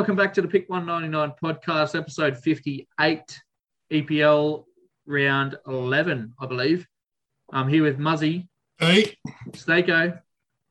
Welcome 0.00 0.16
back 0.16 0.32
to 0.32 0.40
the 0.40 0.48
Pick 0.48 0.66
199 0.70 1.34
podcast, 1.44 1.94
episode 1.94 2.38
58, 2.38 3.38
EPL 3.92 4.64
round 5.04 5.58
11, 5.66 6.32
I 6.40 6.46
believe. 6.46 6.86
I'm 7.52 7.68
here 7.68 7.82
with 7.82 7.98
Muzzy, 7.98 8.48
Hey, 8.78 9.18
Stako, 9.50 10.18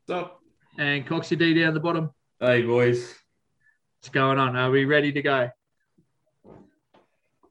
What's 0.07 0.19
up? 0.19 0.39
and 0.79 1.05
Coxie 1.05 1.37
D 1.37 1.53
down 1.53 1.75
the 1.75 1.79
bottom. 1.79 2.09
Hey, 2.39 2.63
boys. 2.63 3.13
What's 3.99 4.09
going 4.09 4.39
on? 4.39 4.55
Are 4.55 4.71
we 4.71 4.85
ready 4.85 5.11
to 5.11 5.21
go? 5.21 5.51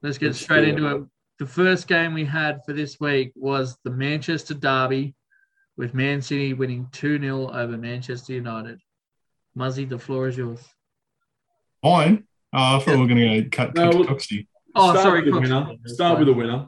Let's 0.03 0.17
get 0.17 0.25
Let's 0.27 0.41
straight 0.41 0.67
into 0.67 0.85
it. 0.85 0.97
it. 0.97 1.03
The 1.39 1.45
first 1.45 1.87
game 1.87 2.13
we 2.13 2.25
had 2.25 2.59
for 2.65 2.73
this 2.73 2.99
week 2.99 3.31
was 3.35 3.77
the 3.85 3.91
Manchester 3.91 4.53
Derby, 4.53 5.15
with 5.77 5.93
Man 5.93 6.21
City 6.21 6.53
winning 6.53 6.89
2 6.91 7.21
0 7.21 7.49
over 7.53 7.77
Manchester 7.77 8.33
United. 8.33 8.81
Muzzy, 9.55 9.85
the 9.85 9.97
floor 9.97 10.27
is 10.27 10.35
yours. 10.35 10.59
Mine. 11.83 12.25
Oh, 12.53 12.77
I 12.77 12.79
thought 12.79 12.87
we 12.87 12.97
were 12.97 13.07
going 13.07 13.17
to 13.17 13.41
go 13.41 13.49
cut 13.49 13.75
No, 13.75 13.91
cut 13.91 14.01
to 14.01 14.13
Coxie. 14.13 14.47
Oh, 14.75 14.91
Start 14.91 15.03
sorry, 15.03 15.21
with 15.23 15.33
the 15.33 15.39
winner. 15.39 15.75
Start 15.85 16.19
with 16.19 16.27
the 16.27 16.33
winner. 16.33 16.67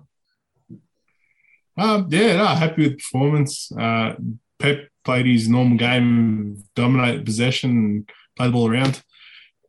Um, 1.77 2.07
yeah, 2.09 2.37
no, 2.37 2.45
happy 2.45 2.87
with 2.87 2.97
performance. 2.97 3.71
Uh, 3.71 4.15
Pep 4.59 4.89
played 5.03 5.25
his 5.25 5.49
normal 5.49 5.77
game, 5.77 6.63
dominated 6.75 7.25
possession, 7.25 8.05
played 8.37 8.49
the 8.49 8.51
ball 8.51 8.69
around. 8.69 9.01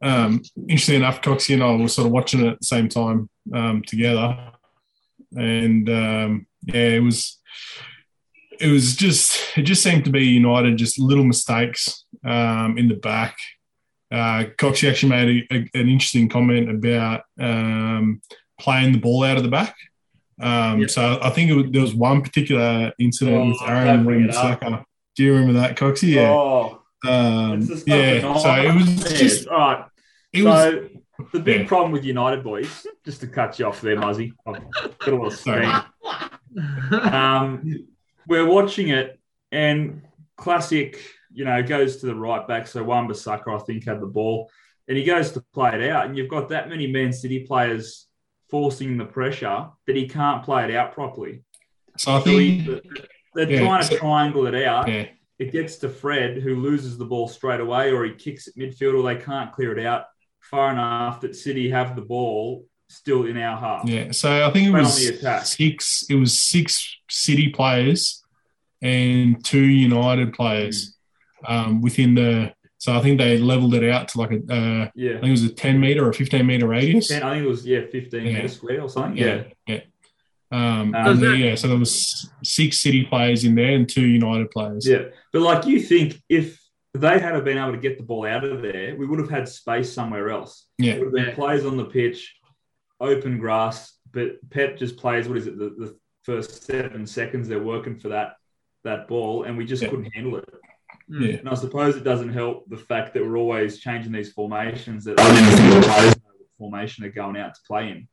Um, 0.03 0.43
interesting 0.69 0.97
enough, 0.97 1.23
Coxie 1.23 1.55
and 1.55 1.63
I 1.63 1.77
were 1.77 1.89
sort 1.89 2.07
of 2.07 2.13
watching 2.13 2.41
it 2.41 2.53
at 2.53 2.61
the 2.61 2.67
same 2.67 2.89
time 2.89 3.31
um, 3.55 3.83
together, 3.87 4.53
and 5.37 5.89
um, 5.89 6.47
yeah, 6.65 6.89
it 6.89 7.03
was 7.03 7.39
it 8.61 8.69
was 8.69 8.97
just 8.97 9.57
it 9.57 9.63
just 9.63 9.83
seemed 9.83 10.05
to 10.05 10.11
be 10.11 10.25
United 10.25 10.77
just 10.77 10.99
little 10.99 11.25
mistakes 11.25 12.05
um, 12.25 12.77
in 12.77 12.89
the 12.89 12.97
back. 12.97 13.37
Uh, 14.13 14.45
Coxie 14.59 14.91
actually 14.91 15.09
made 15.09 15.47
a, 15.51 15.55
a, 15.55 15.81
an 15.81 15.89
interesting 15.89 16.29
comment 16.29 16.71
about 16.71 17.23
um, 17.41 18.21
playing 18.61 18.93
the 18.93 18.99
ball 18.99 19.25
out 19.25 19.39
of 19.39 19.43
the 19.43 19.49
back. 19.49 19.75
Um, 20.41 20.81
Yeah. 20.81 20.87
So 20.89 21.19
I 21.23 21.31
think 21.31 21.51
it 21.51 21.55
was, 21.55 21.67
there 21.71 21.81
was 21.83 21.95
one 21.95 22.21
particular 22.21 22.93
incident 22.99 23.37
Oh, 23.37 23.49
with 23.49 23.63
Aaron 23.67 24.05
bring. 24.05 24.31
Saka. 24.31 24.85
Do 25.17 25.25
you 25.25 25.33
remember 25.35 25.61
that, 25.61 25.77
Coxie? 25.77 26.15
Yeah. 26.15 26.31
Oh, 26.31 26.83
um, 27.07 27.63
yeah. 27.87 28.39
So 28.39 28.55
it 28.55 28.75
was 28.75 29.13
just 29.19 29.49
all 29.49 29.59
right. 29.59 29.85
it 30.33 30.43
was 30.43 30.73
so 30.73 30.89
the 31.33 31.41
big 31.41 31.63
yeah. 31.63 31.67
problem 31.69 31.93
with 31.93 32.05
United 32.05 32.43
boys, 32.43 32.87
just 33.05 33.21
to 33.21 33.27
cut 33.27 33.59
you 33.59 33.67
off 33.67 33.81
there, 33.81 33.97
Muzzy. 33.97 34.33
I've 34.47 34.69
got 34.99 35.27
a 35.27 35.31
Sorry. 35.31 35.67
steam. 35.67 37.01
Um, 37.01 37.87
we're 38.27 38.47
watching 38.47 38.89
it, 38.89 39.19
and 39.51 40.03
classic, 40.37 40.99
you 41.35 41.45
know, 41.45 41.57
it 41.57 41.67
goes 41.67 41.97
to 41.99 42.07
the 42.07 42.15
right 42.15 42.47
back. 42.47 42.67
So 42.67 42.83
Wan 42.85 43.09
Bissaka, 43.09 43.49
I 43.55 43.59
think, 43.65 43.85
had 43.85 44.01
the 44.01 44.07
ball, 44.07 44.51
and 44.89 44.97
he 44.97 45.05
goes 45.05 45.33
to 45.33 45.41
play 45.55 45.75
it 45.75 45.91
out, 45.91 46.07
and 46.07 46.17
you've 46.17 46.29
got 46.29 46.49
that 46.51 46.69
many 46.69 46.87
Man 46.87 47.13
City 47.13 47.41
players 47.41 48.07
forcing 48.51 48.97
the 48.99 49.05
pressure 49.07 49.67
that 49.87 49.97
he 49.97 50.07
can't 50.09 50.43
play 50.45 50.65
it 50.65 50.75
out 50.75 50.93
properly. 50.93 51.43
so 51.97 52.13
I 52.13 52.21
So 52.23 52.31
he- 52.31 52.61
think 52.63 52.85
they're 53.35 53.51
yeah, 53.51 53.61
trying 53.61 53.81
to 53.83 53.87
so- 53.89 53.97
triangle 53.99 54.47
it 54.47 54.55
out. 54.67 54.89
yeah. 54.89 55.07
it 55.39 55.51
gets 55.51 55.77
to 55.79 55.89
Fred, 55.89 56.37
who 56.37 56.55
loses 56.57 56.97
the 56.99 57.05
ball 57.05 57.27
straight 57.27 57.59
away, 57.61 57.91
or 57.91 58.05
he 58.05 58.13
kicks 58.13 58.47
at 58.47 58.55
midfield, 58.55 58.95
or 58.99 59.03
they 59.03 59.21
can't 59.21 59.51
clear 59.53 59.77
it 59.77 59.85
out 59.85 60.05
far 60.41 60.71
enough 60.71 61.21
that 61.23 61.35
City 61.35 61.69
have 61.71 61.97
the 61.97 62.03
ball 62.03 62.65
still 62.89 63.25
in 63.27 63.37
our 63.39 63.57
half. 63.59 63.85
Yeah, 63.89 64.13
so 64.13 64.47
I 64.47 64.51
think 64.53 64.69
it 64.69 64.71
was 64.71 64.95
six. 65.57 66.05
It 66.09 66.15
was 66.15 66.39
six 66.39 66.97
City 67.11 67.49
players 67.49 68.23
and 68.83 69.43
two 69.45 69.65
United 69.65 70.33
players 70.35 70.91
mm. 70.91 70.93
Um, 71.47 71.81
within 71.81 72.15
the. 72.15 72.53
So 72.79 72.93
I 72.93 73.01
think 73.01 73.19
they 73.19 73.39
leveled 73.39 73.75
it 73.75 73.89
out 73.89 74.09
to 74.09 74.19
like 74.19 74.33
a. 74.33 74.37
Uh, 74.51 74.85
I 74.87 74.91
think 74.95 75.25
it 75.25 75.31
was 75.31 75.45
a 75.45 75.53
ten 75.55 75.79
meter 75.79 76.05
or 76.05 76.11
a 76.11 76.15
fifteen 76.15 76.47
meter 76.47 76.67
radius. 76.67 77.09
Ten, 77.09 77.23
I 77.23 77.35
think 77.35 77.45
it 77.45 77.49
was 77.49 77.65
yeah, 77.67 77.83
fifteen 77.91 78.27
Yeah. 78.27 78.33
metres 78.35 78.55
square 78.57 78.83
or 78.83 78.89
something. 78.89 79.17
Yeah, 79.17 79.45
Yeah. 79.67 79.75
yeah. 79.75 79.81
Um, 80.51 80.95
Um, 80.95 80.95
and 80.95 81.19
that- 81.21 81.39
yeah, 81.39 81.55
so 81.55 81.69
there 81.69 81.79
was 81.79 82.31
six 82.43 82.79
City 82.79 83.05
players 83.05 83.45
in 83.45 83.55
there 83.55 83.75
and 83.75 83.89
two 83.89 84.07
United 84.07 84.51
players. 84.51 84.87
Yeah. 84.87 85.05
But 85.33 85.43
like 85.43 85.65
you 85.67 85.81
think 85.81 86.21
if 86.29 86.61
they 86.95 87.19
had 87.21 87.43
been 87.45 87.57
able 87.57 87.73
to 87.73 87.79
get 87.79 87.97
the 87.99 88.05
ball 88.05 88.27
out 88.27 88.45
of 88.45 88.61
there, 88.61 88.95
we 88.97 89.07
would 89.07 89.19
have 89.21 89.31
had 89.31 89.49
space 89.49 89.91
somewhere 89.93 90.29
else. 90.31 90.67
yeah, 90.79 90.93
It 90.95 90.99
would 90.99 91.17
have 91.19 91.27
been 91.27 91.35
players 91.35 91.65
on 91.65 91.77
the 91.79 91.87
pitch, 91.87 92.35
open 93.01 93.39
grass, 93.39 93.95
but 94.13 94.33
Pep 94.51 94.77
just 94.77 94.99
plays 94.99 95.27
what 95.27 95.39
is 95.39 95.47
it, 95.47 95.57
the, 95.57 95.71
the 95.71 95.97
first 96.25 96.65
seven 96.65 97.07
seconds 97.07 97.49
they're 97.49 97.63
working 97.63 97.97
for 97.99 98.09
that 98.11 98.35
that 98.85 99.07
ball, 99.09 99.45
and 99.45 99.57
we 99.57 99.65
just 99.65 99.83
Yeah. 99.83 99.89
couldn't 99.91 100.13
handle 100.13 100.37
it. 100.37 100.45
Yeah. 101.09 101.37
And 101.37 101.49
I 101.49 101.55
suppose 101.55 101.97
it 101.97 102.05
doesn't 102.05 102.33
help 102.33 102.69
the 102.69 102.77
fact 102.77 103.15
that 103.15 103.23
we're 103.23 103.37
always 103.37 103.79
changing 103.79 104.13
these 104.13 104.33
formations 104.33 105.05
that 105.05 105.21
only 105.21 105.41
the 105.41 105.57
single 105.57 105.83
players 105.83 106.17
know 106.17 106.33
what 106.37 106.49
formation 106.59 107.05
are 107.05 107.11
going 107.11 107.37
out 107.37 107.55
to 107.55 107.61
play 107.67 107.91
in. 107.91 108.09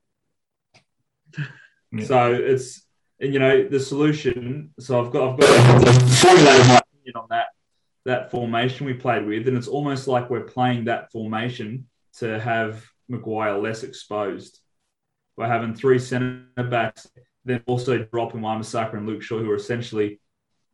Yeah. 1.91 2.05
So 2.05 2.33
it's 2.33 2.85
and 3.19 3.33
you 3.33 3.39
know 3.39 3.67
the 3.67 3.79
solution. 3.79 4.73
So 4.79 5.03
I've 5.03 5.11
got 5.11 5.33
I've 5.33 5.39
got 5.39 6.01
formulated 6.01 6.67
my 6.67 6.81
opinion 6.93 7.15
on 7.15 7.27
that 7.29 7.47
that 8.05 8.31
formation 8.31 8.85
we 8.85 8.93
played 8.93 9.25
with, 9.25 9.47
and 9.47 9.57
it's 9.57 9.67
almost 9.67 10.07
like 10.07 10.29
we're 10.29 10.41
playing 10.41 10.85
that 10.85 11.11
formation 11.11 11.87
to 12.17 12.39
have 12.39 12.85
Maguire 13.07 13.57
less 13.57 13.83
exposed. 13.83 14.59
We're 15.35 15.47
having 15.47 15.73
three 15.73 15.99
centre 15.99 16.45
backs, 16.57 17.09
then 17.45 17.63
also 17.65 17.99
dropping 17.99 18.41
Wan-Bissaka 18.41 18.93
and 18.95 19.07
Luke 19.07 19.21
Shaw, 19.21 19.39
who 19.39 19.51
are 19.51 19.55
essentially 19.55 20.19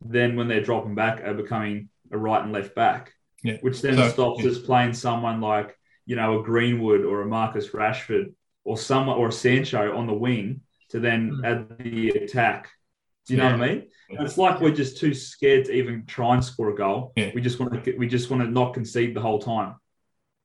then 0.04 0.36
when 0.36 0.48
they're 0.48 0.62
dropping 0.62 0.94
back 0.94 1.22
are 1.22 1.34
becoming 1.34 1.88
a 2.12 2.18
right 2.18 2.42
and 2.42 2.52
left 2.52 2.74
back, 2.74 3.12
Yeah. 3.42 3.58
which 3.60 3.80
then 3.82 3.96
So- 3.96 4.08
stops 4.08 4.42
yeah. 4.44 4.50
us 4.50 4.58
playing 4.58 4.94
someone 4.94 5.40
like 5.40 5.76
you 6.06 6.16
know 6.16 6.40
a 6.40 6.42
Greenwood 6.42 7.04
or 7.04 7.22
a 7.22 7.26
Marcus 7.26 7.70
Rashford 7.70 8.32
or 8.64 8.76
someone 8.76 9.16
or 9.16 9.28
a 9.28 9.32
Sancho 9.32 9.96
on 9.96 10.06
the 10.06 10.14
wing 10.14 10.60
to 10.90 11.00
then 11.00 11.30
Mm. 11.32 11.44
add 11.44 11.78
the 11.78 12.10
attack. 12.10 12.68
Do 13.26 13.34
you 13.34 13.38
know 13.40 13.50
what 13.52 13.60
I 13.60 13.68
mean? 13.68 13.88
Yeah. 14.08 14.22
It's 14.22 14.38
like 14.38 14.60
we're 14.60 14.70
just 14.74 14.98
too 14.98 15.14
scared 15.14 15.64
to 15.64 15.72
even 15.72 16.06
try 16.06 16.34
and 16.34 16.44
score 16.44 16.70
a 16.70 16.74
goal. 16.76 17.12
Yeah. 17.16 17.32
We 17.34 17.40
just 17.40 17.58
want 17.58 17.82
to 17.84 17.96
we 17.96 18.06
just 18.06 18.30
want 18.30 18.42
to 18.44 18.48
not 18.48 18.72
concede 18.74 19.14
the 19.14 19.20
whole 19.20 19.40
time. 19.40 19.74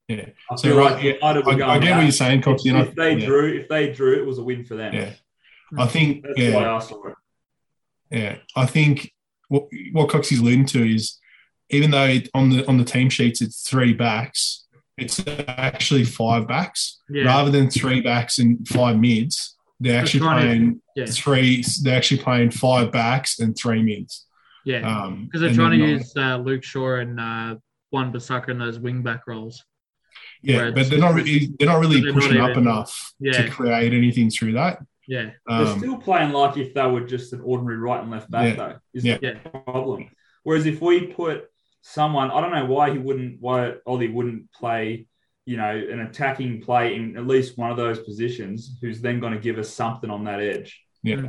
Yeah. 0.07 0.29
I 0.49 0.55
So, 0.55 0.69
feel 0.69 0.77
right, 0.77 0.93
like 0.95 1.03
yeah, 1.03 1.13
I, 1.21 1.29
I 1.29 1.41
going 1.41 1.57
get 1.81 1.95
what 1.95 2.01
you're 2.03 2.11
saying, 2.11 2.41
Cox. 2.41 2.65
You 2.65 2.73
know, 2.73 2.81
if 2.81 2.95
they 2.95 3.15
yeah, 3.17 3.25
drew, 3.25 3.53
if 3.53 3.69
they 3.69 3.91
drew, 3.93 4.13
it 4.19 4.25
was 4.25 4.39
a 4.39 4.43
win 4.43 4.65
for 4.65 4.75
them. 4.75 4.93
Yeah. 4.95 5.13
I 5.77 5.85
think 5.87 6.23
That's 6.23 6.37
yeah, 6.39 6.55
why 6.55 6.65
I 6.67 6.79
saw 6.79 7.07
it. 7.07 7.15
Yeah, 8.09 8.37
I 8.55 8.65
think 8.65 9.13
what 9.47 9.67
what 9.91 10.09
Coxie's 10.09 10.39
alluding 10.39 10.65
to 10.67 10.83
is 10.95 11.19
even 11.71 11.91
though 11.91 12.05
it, 12.05 12.29
on 12.33 12.49
the 12.49 12.67
on 12.67 12.77
the 12.77 12.83
team 12.85 13.09
sheets 13.09 13.41
it's 13.41 13.67
three 13.69 13.93
backs, 13.93 14.67
it's 14.97 15.23
actually 15.47 16.03
five 16.03 16.47
backs 16.47 16.99
Yeah. 17.09 17.25
rather 17.25 17.49
than 17.51 17.69
three 17.69 18.01
backs 18.01 18.39
and 18.39 18.67
five 18.67 18.97
mids. 18.99 19.55
They're 19.79 19.93
They're 19.93 20.01
actually 20.01 20.19
trying 20.19 20.41
to- 20.41 20.47
playing 20.47 20.81
yeah. 20.95 21.05
three. 21.07 21.63
They're 21.83 21.97
actually 21.97 22.21
playing 22.21 22.51
five 22.51 22.91
backs 22.91 23.39
and 23.39 23.57
three 23.57 23.81
mids. 23.81 24.27
Yeah. 24.63 24.81
Um, 24.87 25.25
Because 25.25 25.41
they're 25.41 25.53
trying 25.55 25.71
to 25.79 25.85
then, 25.85 25.89
use 25.97 26.13
uh, 26.15 26.37
Luke 26.37 26.63
Shaw 26.63 26.97
and 26.97 27.19
uh, 27.19 27.55
Wan 27.91 28.13
Bissaka 28.13 28.49
in 28.49 28.59
those 28.59 28.77
wing 28.79 29.01
back 29.01 29.25
roles. 29.27 29.63
yeah, 30.43 30.57
where 30.57 30.71
but 30.71 30.89
they're 30.89 30.99
not 30.99 31.13
really 31.15 31.49
they're 31.57 31.67
not 31.67 31.79
really 31.79 31.99
they're 32.01 32.13
not 32.13 32.21
pushing 32.21 32.37
up 32.41 32.57
enough 32.57 33.13
Yeah. 33.19 33.41
to 33.43 33.49
create 33.49 33.93
anything 33.93 34.29
through 34.29 34.53
that. 34.53 34.79
Yeah. 35.07 35.31
They're 35.47 35.57
Um, 35.67 35.79
still 35.79 35.97
playing 35.97 36.31
like 36.31 36.57
if 36.57 36.73
they 36.75 36.85
were 36.85 37.01
just 37.01 37.33
an 37.33 37.41
ordinary 37.41 37.77
right 37.77 38.01
and 38.01 38.11
left 38.11 38.29
back, 38.29 38.49
Yeah. 38.49 38.55
though. 38.55 38.75
Is 38.93 39.03
Yeah. 39.03 39.17
the 39.17 39.39
problem. 39.65 40.09
Whereas 40.43 40.65
if 40.67 40.79
we 40.81 41.07
put 41.07 41.45
someone, 41.81 42.31
I 42.31 42.41
don't 42.41 42.51
know 42.51 42.65
why 42.65 42.91
he 42.91 42.97
wouldn't, 42.97 43.41
why 43.41 43.73
Ollie 43.85 44.07
wouldn't 44.09 44.51
play, 44.53 45.07
you 45.45 45.57
know, 45.57 45.69
an 45.75 45.99
attacking 46.01 46.61
play 46.61 46.95
in 46.95 47.17
at 47.17 47.25
least 47.27 47.57
one 47.57 47.71
of 47.71 47.77
those 47.77 47.99
positions, 47.99 48.77
who's 48.81 49.01
then 49.01 49.19
going 49.19 49.33
to 49.33 49.39
give 49.39 49.57
us 49.57 49.69
something 49.69 50.09
on 50.09 50.23
that 50.25 50.39
edge. 50.39 50.81
yeah, 51.03 51.17
hmm. 51.17 51.27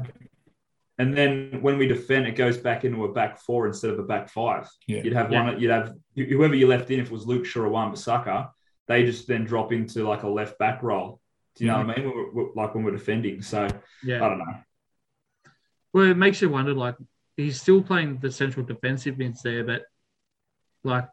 And 0.98 1.16
then 1.16 1.58
when 1.62 1.78
we 1.78 1.86
defend, 1.88 2.26
it 2.26 2.32
goes 2.36 2.58
back 2.58 2.84
into 2.84 3.04
a 3.06 3.12
back 3.12 3.40
four 3.40 3.66
instead 3.66 3.90
of 3.90 3.98
a 3.98 4.02
back 4.04 4.28
five. 4.28 4.68
Yeah. 4.86 5.02
You'd 5.02 5.14
have 5.14 5.32
Yeah. 5.32 5.44
one. 5.44 5.58
You'd 5.60 5.70
have 5.70 5.94
whoever 6.14 6.54
you 6.54 6.68
left 6.68 6.90
in. 6.90 7.00
If 7.00 7.06
it 7.06 7.12
was 7.12 7.26
Luke 7.26 7.46
Shaw 7.46 7.62
or 7.62 7.70
Wan 7.70 7.90
Bissaka, 7.92 8.50
they 8.86 9.04
just 9.04 9.26
then 9.26 9.44
drop 9.44 9.72
into 9.72 10.06
like 10.06 10.22
a 10.22 10.28
left 10.28 10.58
back 10.58 10.82
role. 10.82 11.18
Do 11.56 11.64
you 11.64 11.70
know 11.70 11.78
what 11.78 11.90
I 11.90 11.96
mean? 11.96 12.10
We're, 12.14 12.30
we're- 12.32 12.50
like 12.54 12.74
when 12.74 12.84
we're 12.84 12.92
defending. 12.92 13.40
So 13.42 13.64
I 13.64 13.68
don't 14.18 14.38
know. 14.38 14.54
Well, 15.94 16.10
it 16.10 16.16
makes 16.16 16.40
you 16.42 16.50
wonder. 16.50 16.74
Like 16.74 16.94
he's 17.36 17.60
still 17.60 17.82
playing 17.82 18.18
the 18.18 18.30
central 18.30 18.64
defensive 18.64 19.18
mids 19.18 19.42
there, 19.42 19.64
but 19.64 19.82
like 20.84 21.08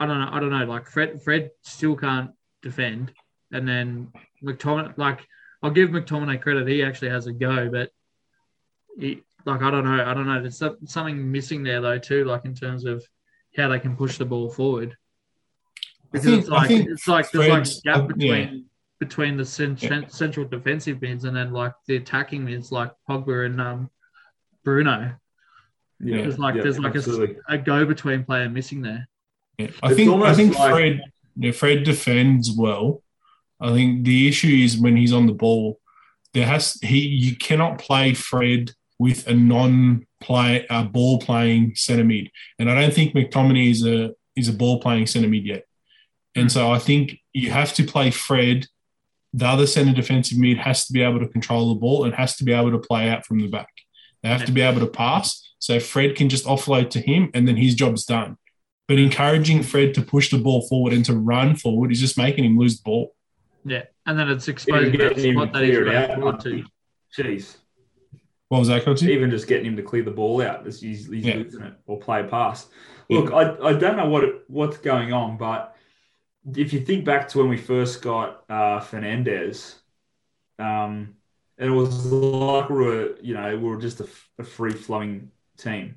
I 0.00 0.06
don't 0.06 0.20
know. 0.20 0.28
I 0.32 0.40
don't 0.40 0.50
know. 0.50 0.64
Like 0.64 0.88
Fred, 0.88 1.22
Fred 1.22 1.50
still 1.62 1.94
can't 1.96 2.32
defend, 2.60 3.12
and 3.52 3.68
then 3.68 4.12
McTominay. 4.42 4.98
Like 4.98 5.20
I'll 5.62 5.70
give 5.70 5.90
McTominay 5.90 6.40
credit; 6.40 6.66
he 6.66 6.82
actually 6.82 7.10
has 7.10 7.26
a 7.26 7.32
go, 7.32 7.68
but 7.70 7.90
he, 8.98 9.22
like 9.46 9.62
I 9.62 9.70
don't 9.70 9.84
know. 9.84 10.04
I 10.04 10.12
don't 10.14 10.26
know. 10.26 10.40
There's 10.40 10.58
something 10.58 11.30
missing 11.30 11.62
there 11.62 11.80
though 11.80 11.98
too. 11.98 12.24
Like 12.24 12.44
in 12.44 12.54
terms 12.54 12.84
of 12.84 13.04
how 13.56 13.68
they 13.68 13.78
can 13.78 13.96
push 13.96 14.18
the 14.18 14.24
ball 14.24 14.50
forward. 14.50 14.96
Because 16.10 16.26
think 16.26 16.40
it's 16.40 16.48
like 16.48 16.70
it's 16.70 17.08
like 17.08 17.30
there's 17.30 17.48
like 17.48 17.96
a 17.96 17.98
gap 17.98 18.08
between 18.08 18.28
yeah. 18.28 18.60
between 18.98 19.36
the 19.36 19.76
Yeah. 19.80 20.00
central 20.08 20.46
defensive 20.46 21.00
mids 21.00 21.24
and 21.24 21.36
then 21.36 21.52
like 21.52 21.74
the 21.86 21.96
attacking 21.96 22.44
mids 22.44 22.72
like 22.72 22.92
Pogba 23.08 23.46
and 23.46 23.60
um, 23.60 23.90
Bruno. 24.64 25.14
Yeah, 26.02 26.22
There's 26.22 26.38
like 26.38 26.56
yeah, 26.56 26.62
there's 26.62 26.78
like 26.78 26.94
a, 26.94 26.98
absolutely. 26.98 27.36
a 27.48 27.58
go 27.58 27.84
between 27.84 28.24
player 28.24 28.48
missing 28.48 28.82
there. 28.82 29.08
yeah. 29.58 29.68
I 29.82 29.88
It's 29.88 29.96
think 29.96 30.22
I 30.22 30.34
think 30.34 30.58
like- 30.58 30.72
Fred 30.72 31.02
Yeah, 31.36 31.52
Fred 31.52 31.84
defends 31.84 32.50
well. 32.56 33.02
I 33.60 33.72
think 33.72 34.04
the 34.04 34.26
issue 34.28 34.48
is 34.64 34.76
when 34.76 34.96
he's 34.96 35.12
on 35.12 35.26
the 35.26 35.32
ball, 35.32 35.78
there 36.34 36.46
has 36.46 36.74
he 36.82 36.98
you 36.98 37.36
cannot 37.36 37.78
play 37.78 38.14
Fred 38.14 38.72
with 38.98 39.26
a 39.28 39.34
non 39.34 40.06
play 40.20 40.66
uh, 40.68 40.84
ball 40.84 41.18
playing 41.20 41.74
centre 41.76 42.04
mid, 42.04 42.30
and 42.58 42.68
I 42.70 42.80
don't 42.80 42.92
think 42.92 43.14
McTominay 43.14 43.70
is 43.70 43.86
a 43.86 44.10
is 44.34 44.48
a 44.48 44.52
ball 44.52 44.80
playing 44.80 45.06
centre 45.06 45.28
mid 45.28 45.44
yet. 45.44 45.64
And 46.34 46.50
so 46.50 46.72
I 46.72 46.78
think 46.78 47.18
you 47.34 47.50
have 47.50 47.74
to 47.74 47.84
play 47.84 48.10
Fred. 48.10 48.66
The 49.34 49.46
other 49.46 49.66
centre 49.66 49.92
defensive 49.92 50.38
mid 50.38 50.56
has 50.58 50.86
to 50.86 50.92
be 50.92 51.02
able 51.02 51.20
to 51.20 51.28
control 51.28 51.68
the 51.74 51.78
ball 51.80 52.04
and 52.04 52.14
has 52.14 52.36
to 52.36 52.44
be 52.44 52.52
able 52.52 52.70
to 52.72 52.78
play 52.78 53.08
out 53.10 53.24
from 53.26 53.38
the 53.38 53.48
back. 53.48 53.68
They 54.22 54.28
have 54.30 54.44
to 54.46 54.52
be 54.52 54.60
able 54.62 54.80
to 54.80 54.86
pass. 54.86 55.51
So 55.62 55.78
Fred 55.78 56.16
can 56.16 56.28
just 56.28 56.44
offload 56.44 56.90
to 56.90 57.00
him 57.00 57.30
and 57.34 57.46
then 57.46 57.56
his 57.56 57.76
job's 57.76 58.04
done. 58.04 58.36
But 58.88 58.98
encouraging 58.98 59.62
Fred 59.62 59.94
to 59.94 60.02
push 60.02 60.28
the 60.28 60.38
ball 60.38 60.66
forward 60.66 60.92
and 60.92 61.04
to 61.04 61.14
run 61.14 61.54
forward 61.54 61.92
is 61.92 62.00
just 62.00 62.18
making 62.18 62.44
him 62.44 62.58
lose 62.58 62.78
the 62.78 62.82
ball. 62.82 63.14
Yeah, 63.64 63.84
and 64.04 64.18
then 64.18 64.28
it's 64.28 64.48
exposing 64.48 64.98
that 64.98 65.16
him 65.16 65.36
spot 65.36 65.52
that 65.52 65.62
he's 65.62 65.78
out. 65.86 66.16
forward 66.16 66.40
to. 66.40 66.64
Jeez. 67.16 67.58
What 68.48 68.58
was 68.58 68.68
that, 68.68 68.84
Coxie? 68.84 69.10
Even 69.10 69.30
just 69.30 69.46
getting 69.46 69.66
him 69.66 69.76
to 69.76 69.84
clear 69.84 70.02
the 70.02 70.10
ball 70.10 70.42
out, 70.42 70.66
as 70.66 70.80
he's, 70.80 71.08
he's 71.08 71.24
Yeah. 71.24 71.36
losing 71.36 71.62
it 71.62 71.74
or 71.86 72.00
play 72.00 72.24
pass. 72.24 72.66
Yeah. 73.08 73.20
Look, 73.20 73.32
I, 73.32 73.68
I 73.68 73.72
don't 73.74 73.96
know 73.96 74.08
what 74.08 74.24
it, 74.24 74.42
what's 74.48 74.78
going 74.78 75.12
on, 75.12 75.36
but 75.36 75.76
if 76.56 76.72
you 76.72 76.80
think 76.80 77.04
back 77.04 77.28
to 77.28 77.38
when 77.38 77.48
we 77.48 77.56
first 77.56 78.02
got 78.02 78.42
uh, 78.50 78.80
Fernandez, 78.80 79.76
um, 80.58 81.14
and 81.56 81.70
it 81.70 81.72
was 81.72 82.04
like 82.06 82.68
we 82.68 82.84
were, 82.84 83.16
you 83.22 83.34
know, 83.34 83.56
we 83.56 83.62
were 83.62 83.80
just 83.80 84.00
a, 84.00 84.08
a 84.40 84.42
free 84.42 84.72
flowing 84.72 85.30
team. 85.56 85.96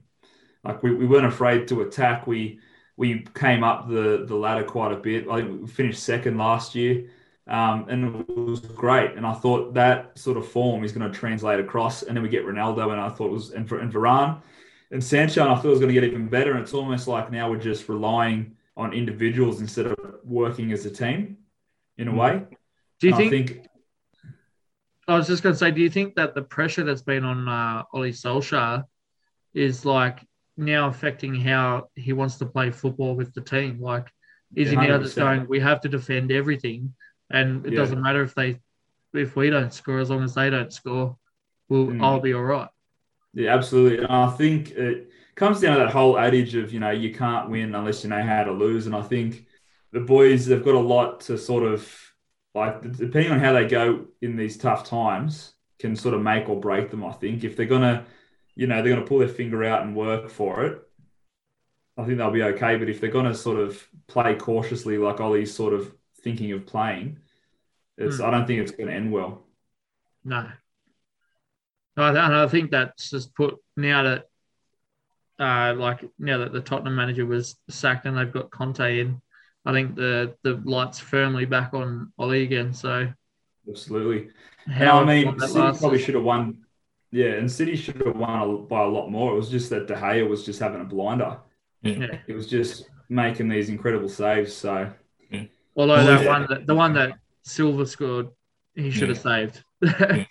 Like 0.64 0.82
we, 0.84 0.94
we 0.94 1.06
weren't 1.06 1.26
afraid 1.26 1.68
to 1.70 1.82
attack. 1.82 2.28
We 2.28 2.60
we 2.98 3.26
came 3.36 3.64
up 3.64 3.88
the 3.88 4.26
the 4.28 4.36
ladder 4.36 4.64
quite 4.64 4.92
a 4.92 4.98
bit. 4.98 5.28
I 5.30 5.42
think 5.42 5.62
we 5.62 5.68
finished 5.68 6.04
second 6.04 6.38
last 6.38 6.76
year, 6.76 7.10
um, 7.48 7.86
and 7.90 8.26
it 8.28 8.38
was 8.38 8.62
great. 8.62 9.12
And 9.16 9.26
I 9.26 9.34
thought 9.34 9.74
that 9.76 10.18
sort 10.18 10.38
of 10.38 10.48
form 10.48 10.84
is 10.84 10.92
going 10.92 11.12
to 11.12 11.18
translate 11.18 11.60
across. 11.60 12.04
And 12.04 12.16
then 12.16 12.24
we 12.24 12.30
get 12.30 12.46
Ronaldo, 12.46 12.92
and 12.92 13.00
I 13.00 13.10
thought 13.10 13.28
it 13.28 13.34
was 13.34 13.52
and, 13.52 13.70
and 13.72 13.94
Varane 13.94 14.42
and 14.92 15.04
Sancho, 15.04 15.42
and 15.42 15.52
I 15.52 15.56
thought 15.56 15.66
it 15.66 15.70
was 15.70 15.80
going 15.80 15.94
to 15.94 16.00
get 16.00 16.04
even 16.04 16.28
better. 16.28 16.54
And 16.54 16.62
it's 16.62 16.74
almost 16.74 17.08
like 17.08 17.32
now 17.32 17.50
we're 17.50 17.58
just 17.58 17.88
relying 17.90 18.56
on 18.78 18.94
individuals 18.94 19.62
instead 19.62 19.86
of 19.88 19.96
working 20.24 20.72
as 20.72 20.86
a 20.86 20.92
team, 20.92 21.38
in 21.98 22.08
a 22.08 22.14
way. 22.14 22.44
Do 23.00 23.08
you 23.08 23.16
And 23.16 23.30
think, 23.30 23.50
I 23.50 23.54
think 23.54 23.68
I 25.08 25.16
was 25.18 25.28
just 25.28 25.44
going 25.44 25.54
to 25.54 25.60
say, 25.60 25.72
do 25.72 25.82
you 25.82 25.90
think 25.90 26.16
that 26.16 26.34
the 26.34 26.42
pressure 26.42 26.84
that's 26.84 27.02
been 27.02 27.24
on 27.24 27.48
uh, 27.48 27.84
Ole 27.94 28.10
Solskjaer 28.10 28.86
is 29.56 29.86
like 29.86 30.20
now 30.58 30.88
affecting 30.90 31.34
how 31.34 31.90
he 31.96 32.14
wants 32.14 32.36
to 32.38 32.46
play 32.46 32.70
football 32.70 33.16
with 33.16 33.34
the 33.34 33.42
team? 33.42 33.82
Like, 33.82 34.12
is 34.56 34.70
he 34.70 34.76
now 34.76 35.00
just 35.00 35.16
going, 35.16 35.48
we 35.48 35.60
have 35.60 35.82
to 35.82 35.90
defend 35.90 36.32
everything, 36.32 36.94
and 37.32 37.66
it 37.66 37.74
Yeah. 37.74 37.80
doesn't 37.80 38.02
matter 38.02 38.22
if 38.22 38.36
they, 38.36 38.60
if 39.14 39.36
we 39.36 39.50
don't 39.50 39.74
score, 39.74 40.00
as 40.00 40.12
long 40.12 40.24
as 40.24 40.36
they 40.36 40.50
don't 40.52 40.72
score, 40.72 41.18
we'll, 41.70 41.88
Mm. 41.88 42.04
I'll 42.04 42.20
be 42.20 42.34
all 42.34 42.44
right. 42.44 42.70
Yeah, 43.34 43.54
absolutely. 43.56 43.98
And 43.98 44.14
I 44.14 44.30
think 44.32 44.72
it 44.72 45.10
comes 45.36 45.60
down 45.60 45.78
to 45.78 45.84
that 45.84 45.92
whole 45.92 46.18
adage 46.18 46.56
of, 46.56 46.72
you 46.72 46.80
know, 46.80 46.92
you 46.92 47.14
can't 47.14 47.50
win 47.50 47.76
unless 47.76 48.04
you 48.04 48.10
know 48.10 48.22
how 48.24 48.44
to 48.44 48.52
lose. 48.52 48.86
And 48.86 48.96
I 48.96 49.02
think 49.02 49.46
the 49.92 50.00
boys, 50.00 50.46
they've 50.46 50.64
got 50.64 50.76
a 50.76 50.80
lot 50.80 51.22
to 51.22 51.38
sort 51.38 51.64
of, 51.64 51.90
like, 52.54 52.82
depending 52.82 53.32
on 53.34 53.40
how 53.40 53.52
they 53.52 53.68
go 53.68 54.06
in 54.22 54.38
these 54.38 54.58
tough 54.58 54.88
times, 54.88 55.54
can 55.80 55.98
sort 55.98 56.16
of 56.16 56.22
make 56.22 56.48
or 56.48 56.60
break 56.60 56.92
them, 56.92 57.04
I 57.04 57.12
think. 57.12 57.44
If 57.44 57.58
they're 57.58 57.66
going 57.66 57.82
to, 57.82 58.06
you 58.56 58.68
know, 58.68 58.76
they're 58.82 58.94
going 58.94 59.04
to 59.04 59.08
pull 59.08 59.20
their 59.20 59.28
finger 59.28 59.64
out 59.64 59.84
and 59.84 59.96
work 59.96 60.30
for 60.30 60.66
it, 60.66 60.82
I 61.98 62.06
think 62.06 62.18
they'll 62.18 62.32
be 62.32 62.44
okay. 62.44 62.78
But 62.78 62.90
if 62.90 63.00
they're 63.02 63.10
going 63.10 63.26
to 63.26 63.36
sort 63.36 63.60
of 63.60 63.88
play 64.08 64.36
cautiously, 64.36 64.98
like 64.98 65.20
Ollie's 65.20 65.54
sort 65.54 65.74
of 65.74 65.94
thinking 66.22 66.52
of 66.52 66.66
playing, 66.66 67.20
it's, 67.98 68.20
Hmm. 68.20 68.26
I 68.26 68.32
don't 68.32 68.48
think 68.48 68.62
it's 68.62 68.72
going 68.72 68.88
to 68.90 68.96
end 68.96 69.12
well. 69.12 69.46
No. 70.24 70.52
I, 71.98 72.10
and 72.10 72.18
I 72.36 72.48
think 72.48 72.72
that's 72.72 73.10
just 73.10 73.34
put 73.36 73.56
now 73.78 74.04
that, 74.04 74.26
uh, 75.40 75.74
like 75.78 76.04
now 76.20 76.40
that 76.40 76.52
the 76.54 76.62
Tottenham 76.62 76.96
manager 76.96 77.26
was 77.26 77.58
sacked 77.70 78.06
and 78.06 78.18
they've 78.18 78.32
got 78.32 78.52
Conte 78.52 79.00
in, 79.00 79.22
I 79.66 79.72
think 79.74 79.96
the 79.96 80.36
the 80.44 80.62
lights 80.64 81.00
firmly 81.00 81.46
back 81.46 81.74
on 81.74 82.12
Ollie 82.18 82.44
again. 82.44 82.74
So 82.74 83.12
Absolutely. 83.68 84.30
And 84.66 84.74
how 84.74 85.00
I 85.00 85.06
mean, 85.06 85.40
City 85.40 85.72
probably 85.80 86.00
should 86.00 86.16
have 86.16 86.24
won. 86.24 86.65
Yeah, 87.16 87.36
and 87.40 87.50
City 87.50 87.78
should 87.78 88.02
have 88.06 88.18
won 88.18 88.42
a- 88.42 88.58
by 88.58 88.82
a 88.84 88.88
lot 88.88 89.10
more. 89.10 89.32
It 89.32 89.38
was 89.38 89.50
just 89.50 89.70
that 89.70 89.88
De 89.88 89.96
Gea 89.96 90.28
was 90.28 90.44
just 90.46 90.60
having 90.60 90.82
a 90.82 90.84
blinder. 90.84 91.38
yeah. 91.82 92.18
It 92.28 92.34
was 92.34 92.46
just 92.46 92.90
making 93.08 93.48
these 93.48 93.70
incredible 93.70 94.10
saves. 94.10 94.54
So 94.54 94.92
Although 95.78 95.94
Well, 95.96 96.06
that 96.06 96.24
yeah. 96.24 96.28
one, 96.30 96.48
that, 96.50 96.68
the 96.68 96.76
one 96.76 96.94
that 96.94 97.18
Silva 97.44 97.86
scored, 97.86 98.28
he 98.76 98.92
should 98.92 99.10
have 99.10 99.20
saved. 99.20 99.64
to 99.86 100.26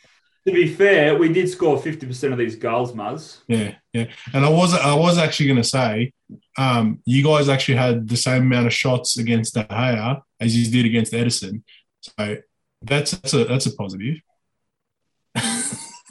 be 0.44 0.74
fair, 0.74 1.16
we 1.16 1.32
did 1.32 1.48
score 1.48 1.78
fifty 1.80 2.06
percent 2.06 2.34
of 2.34 2.38
these 2.38 2.56
goals, 2.56 2.92
Muzz. 2.92 3.38
Yeah, 3.48 3.76
yeah. 3.94 4.06
And 4.34 4.44
I 4.44 4.50
was 4.50 4.74
I 4.74 4.94
was 4.94 5.16
actually 5.16 5.46
going 5.46 5.62
to 5.62 5.68
say, 5.78 6.12
um, 6.58 7.00
you 7.06 7.24
guys 7.24 7.48
actually 7.48 7.76
had 7.76 8.08
the 8.08 8.16
same 8.16 8.42
amount 8.42 8.66
of 8.66 8.74
shots 8.74 9.16
against 9.18 9.54
De 9.54 9.64
Gea 9.64 10.20
as 10.40 10.54
you 10.54 10.70
did 10.70 10.84
against 10.84 11.14
Ederson. 11.14 11.62
So 12.02 12.36
that's 12.82 13.12
that's 13.12 13.32
a 13.32 13.44
that's 13.44 13.66
a 13.66 13.74
positive. 13.74 14.16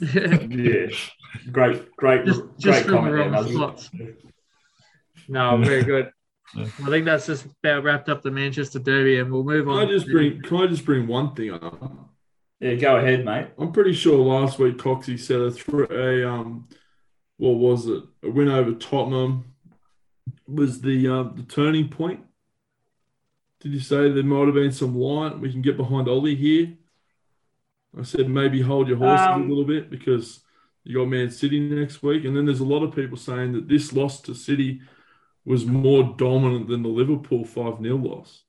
Yeah, 0.00 0.86
great, 1.52 1.94
great, 1.96 2.26
Just- 2.26 2.40
great 2.42 2.58
just 2.58 2.88
comment 2.88 3.14
there, 3.16 3.30
wrong 3.30 3.52
spots. 3.52 3.90
no, 5.28 5.56
very 5.58 5.82
good. 5.92 6.10
I 6.56 6.64
think 6.66 7.04
that's 7.04 7.26
just 7.26 7.46
about 7.62 7.82
wrapped 7.84 8.08
up 8.08 8.22
the 8.22 8.30
Manchester 8.30 8.78
Derby, 8.78 9.18
and 9.18 9.32
we'll 9.32 9.42
move 9.44 9.64
Can 9.66 9.74
on. 9.74 9.82
I 9.88 9.90
just 9.90 10.06
bring? 10.06 10.40
Can 10.42 10.56
I 10.58 10.66
just 10.66 10.84
bring 10.84 11.06
one 11.06 11.34
thing 11.34 11.52
up? 11.52 12.10
Yeah, 12.60 12.74
go 12.74 12.96
ahead, 12.96 13.24
mate. 13.24 13.48
I'm 13.58 13.72
pretty 13.72 13.92
sure 13.92 14.18
last 14.18 14.58
week 14.58 14.76
Coxie 14.78 15.18
said 15.18 15.40
a, 15.40 15.50
thr 15.50 15.84
a 15.92 16.24
um, 16.30 16.68
what 17.38 17.56
was 17.56 17.86
it? 17.88 18.02
A 18.22 18.30
win 18.30 18.48
over 18.48 18.72
Tottenham 18.72 19.54
was 20.46 20.80
the 20.80 21.08
um, 21.08 21.34
the 21.36 21.42
turning 21.42 21.88
point. 21.88 22.20
Did 23.60 23.72
you 23.72 23.80
say 23.80 24.10
there 24.10 24.22
might 24.22 24.44
have 24.46 24.54
been 24.54 24.72
some 24.72 24.94
light? 24.96 25.38
We 25.38 25.50
can 25.50 25.62
get 25.62 25.76
behind 25.76 26.06
Ollie 26.08 26.36
here. 26.36 26.74
I 27.98 28.02
said 28.02 28.28
maybe 28.28 28.60
hold 28.60 28.88
your 28.88 28.96
horses 28.98 29.26
Um, 29.26 29.42
a 29.42 29.48
little 29.48 29.64
bit 29.64 29.90
because 29.90 30.40
you 30.82 30.98
got 30.98 31.06
Man 31.08 31.30
City 31.30 31.60
next 31.60 32.02
week, 32.02 32.24
and 32.24 32.36
then 32.36 32.44
there's 32.46 32.60
a 32.60 32.64
lot 32.64 32.82
of 32.82 32.94
people 32.94 33.16
saying 33.16 33.52
that 33.52 33.68
this 33.68 33.92
loss 33.92 34.20
to 34.22 34.34
City 34.34 34.80
was 35.44 35.64
more 35.66 36.14
dominant 36.18 36.68
than 36.68 36.82
the 36.82 36.88
Liverpool 36.88 37.44
five 37.44 37.80
0 37.82 37.96
loss. 37.96 38.42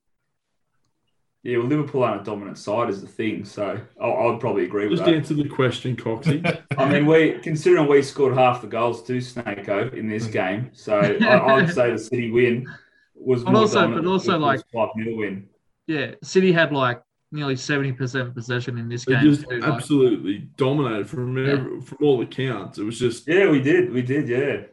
Yeah, 1.43 1.57
well, 1.59 1.67
Liverpool 1.67 2.03
aren't 2.03 2.21
a 2.21 2.23
dominant 2.23 2.57
side, 2.57 2.89
is 2.89 3.01
the 3.01 3.07
thing. 3.07 3.45
So 3.45 3.79
I, 4.01 4.05
I 4.07 4.25
would 4.31 4.39
probably 4.39 4.63
agree 4.65 4.87
with 4.87 4.97
that. 4.99 5.05
Just 5.05 5.29
that. 5.29 5.33
answer 5.33 5.33
the 5.35 5.47
question, 5.47 5.95
Coxie. 5.95 6.63
I 6.77 6.89
mean, 6.91 7.05
we 7.05 7.33
considering 7.43 7.87
we 7.87 8.01
scored 8.01 8.33
half 8.35 8.61
the 8.61 8.67
goals 8.67 9.03
to 9.03 9.17
Snakeo 9.17 9.93
in 9.93 10.09
this 10.09 10.25
game, 10.25 10.71
so 10.73 10.97
I, 10.99 11.13
I 11.23 11.53
would 11.61 11.71
say 11.71 11.91
the 11.91 11.99
City 11.99 12.31
win 12.31 12.65
was 13.13 13.43
But 13.43 13.51
more 13.51 13.61
also- 13.61 13.81
dominant 13.81 14.05
but 14.05 14.11
also, 14.11 14.31
than 14.31 14.41
like- 14.41 14.61
five 14.73 14.89
0 14.97 15.15
win. 15.17 15.47
Yeah, 15.87 16.15
City 16.23 16.51
had 16.51 16.71
like 16.73 17.01
nearly 17.31 17.55
seventy 17.55 17.91
percent 17.91 18.33
possession 18.33 18.77
in 18.77 18.87
this 18.89 19.05
They 19.05 19.13
game. 19.13 19.23
just 19.23 19.49
too, 19.49 19.59
like- 19.59 19.69
absolutely 19.69 20.49
dominated 20.57 21.09
from 21.09 21.37
Yeah. 21.37 21.53
every, 21.53 21.81
from 21.81 21.97
all 22.01 22.21
accounts. 22.21 22.77
It 22.77 22.83
was 22.83 22.99
just 22.99 23.27
Yeah, 23.27 23.49
we 23.49 23.61
did, 23.61 23.91
we 23.91 24.01
did, 24.01 24.27
yeah. 24.27 24.63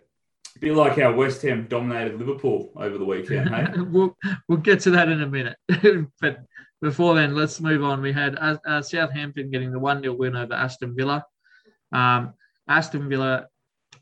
A 0.55 0.59
bit 0.61 0.75
like 0.75 0.99
how 0.99 1.13
West 1.15 1.41
Ham 1.43 1.67
dominated 1.69 2.19
Liverpool 2.19 2.73
over 2.77 2.99
the 2.99 3.05
weekend, 3.05 3.49
hey? 3.49 3.67
we'll 3.91 4.17
we'll 4.49 4.59
get 4.59 4.81
to 4.81 4.91
that 4.91 5.09
in 5.09 5.23
a 5.23 5.27
minute. 5.27 5.57
but 6.21 6.41
before 6.83 7.15
then, 7.15 7.35
let's 7.35 7.61
move 7.61 7.83
on. 7.85 8.03
We 8.03 8.13
had 8.13 8.37
uh, 8.39 8.59
uh, 8.67 8.83
Southampton 8.83 9.51
getting 9.51 9.73
the 9.73 9.79
one 9.79 10.03
0 10.03 10.15
win 10.15 10.37
over 10.37 10.53
Aston 10.53 10.95
Villa. 10.97 11.25
Um, 11.93 12.35
Aston 12.69 13.09
Villa 13.09 13.47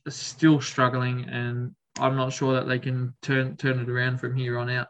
is 0.07 0.17
still 0.17 0.61
struggling, 0.61 1.25
and 1.29 1.75
I'm 1.99 2.17
not 2.17 2.33
sure 2.33 2.55
that 2.55 2.67
they 2.67 2.79
can 2.79 3.15
turn 3.23 3.57
turn 3.57 3.79
it 3.81 3.89
around 3.89 4.19
from 4.19 4.35
here 4.35 4.59
on 4.59 4.71
out. 4.71 4.89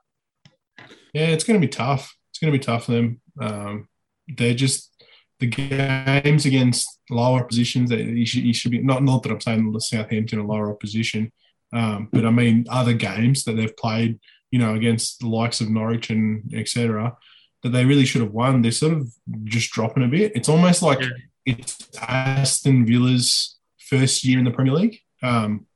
Yeah, 1.12 1.26
it's 1.26 1.44
going 1.44 1.60
to 1.60 1.66
be 1.66 1.70
tough. 1.70 2.16
It's 2.40 2.46
going 2.46 2.54
to 2.54 2.58
be 2.58 2.64
tough 2.64 2.86
for 2.86 2.92
them. 2.92 3.20
Um, 3.38 3.88
they're 4.26 4.54
just 4.54 5.04
the 5.40 5.46
games 5.46 6.46
against 6.46 6.88
lower 7.10 7.44
positions 7.44 7.90
that 7.90 8.00
you 8.00 8.24
should, 8.24 8.44
you 8.44 8.54
should 8.54 8.70
be 8.70 8.78
not 8.78 9.02
not 9.02 9.22
that 9.22 9.32
I'm 9.32 9.40
saying 9.42 9.70
the 9.70 9.78
Southampton 9.78 10.38
a 10.38 10.46
lower 10.46 10.70
opposition, 10.70 11.32
um, 11.74 12.08
but 12.10 12.24
I 12.24 12.30
mean 12.30 12.64
other 12.70 12.94
games 12.94 13.44
that 13.44 13.56
they've 13.56 13.76
played, 13.76 14.20
you 14.50 14.58
know, 14.58 14.74
against 14.74 15.18
the 15.18 15.28
likes 15.28 15.60
of 15.60 15.68
Norwich 15.68 16.08
and 16.08 16.50
etc. 16.54 17.14
That 17.62 17.70
they 17.70 17.84
really 17.84 18.06
should 18.06 18.22
have 18.22 18.32
won. 18.32 18.62
They're 18.62 18.72
sort 18.72 18.94
of 18.94 19.12
just 19.44 19.70
dropping 19.70 20.04
a 20.04 20.08
bit. 20.08 20.32
It's 20.34 20.48
almost 20.48 20.80
like 20.80 21.00
it's 21.44 21.76
Aston 22.00 22.86
Villa's 22.86 23.58
first 23.80 24.24
year 24.24 24.38
in 24.38 24.46
the 24.46 24.50
Premier 24.50 24.72
League. 24.72 24.98
Um, 25.22 25.66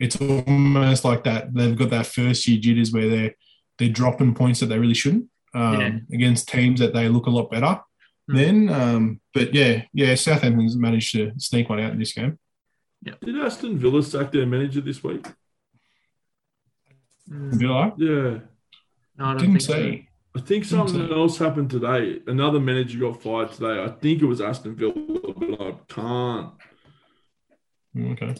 it's 0.00 0.20
almost 0.20 1.04
like 1.04 1.22
that. 1.24 1.54
They've 1.54 1.78
got 1.78 1.90
that 1.90 2.06
first 2.06 2.48
year 2.48 2.58
jitters 2.58 2.92
where 2.92 3.08
they're 3.08 3.34
they're 3.78 3.88
dropping 3.88 4.34
points 4.34 4.58
that 4.58 4.66
they 4.66 4.80
really 4.80 4.94
shouldn't 4.94 5.28
um, 5.54 5.80
Yeah. 5.80 5.98
against 6.12 6.48
teams 6.48 6.80
that 6.80 6.92
they 6.92 7.08
look 7.08 7.26
a 7.26 7.30
lot 7.30 7.50
better. 7.50 7.80
Hmm. 8.28 8.36
Then, 8.36 8.68
um, 8.68 9.20
but 9.34 9.54
yeah, 9.54 9.84
yeah, 9.92 10.14
Southampton's 10.14 10.76
managed 10.76 11.12
to 11.12 11.32
sneak 11.38 11.68
one 11.68 11.80
out 11.80 11.92
in 11.92 11.98
this 11.98 12.12
game. 12.12 12.38
Yeah. 13.04 13.14
did 13.20 13.38
Aston 13.38 13.78
Villa 13.78 14.02
sack 14.02 14.32
their 14.32 14.46
manager 14.46 14.80
this 14.80 15.02
week? 15.04 15.24
Mm, 17.30 17.54
Villa 17.54 17.94
Yeah, 17.96 18.38
no, 19.16 19.24
I 19.24 19.28
don't 19.32 19.38
didn't 19.38 19.52
think 19.52 19.60
so. 19.62 19.98
I 20.36 20.40
think 20.40 20.64
something 20.64 21.10
else 21.12 21.38
happened 21.38 21.70
today. 21.70 22.20
Another 22.26 22.60
manager 22.60 22.98
got 22.98 23.22
fired 23.22 23.52
today. 23.52 23.82
I 23.82 23.88
think 23.88 24.22
it 24.22 24.26
was 24.26 24.40
Aston 24.40 24.76
Villa, 24.76 24.92
but 24.94 25.60
I 25.60 25.74
can't. 25.88 26.52
Okay. 28.12 28.34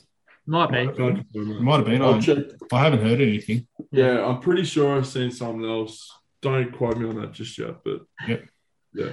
Might 0.47 0.71
be. 0.71 0.79
It 0.79 1.61
might 1.61 1.77
have 1.77 1.87
been. 1.87 2.03
I'll 2.03 2.15
I, 2.15 2.21
check. 2.21 2.38
I 2.73 2.81
haven't 2.85 3.03
heard 3.03 3.21
anything. 3.21 3.67
Yeah, 3.91 4.25
I'm 4.25 4.41
pretty 4.41 4.65
sure 4.65 4.97
I've 4.97 5.07
seen 5.07 5.31
something 5.31 5.65
else. 5.65 6.11
Don't 6.42 6.73
quote 6.73 6.97
me 6.99 7.09
on 7.09 7.21
that 7.21 7.33
just 7.33 7.59
yet, 7.59 7.76
but 7.85 8.00
Yep. 8.26 8.49
yeah. 8.95 9.12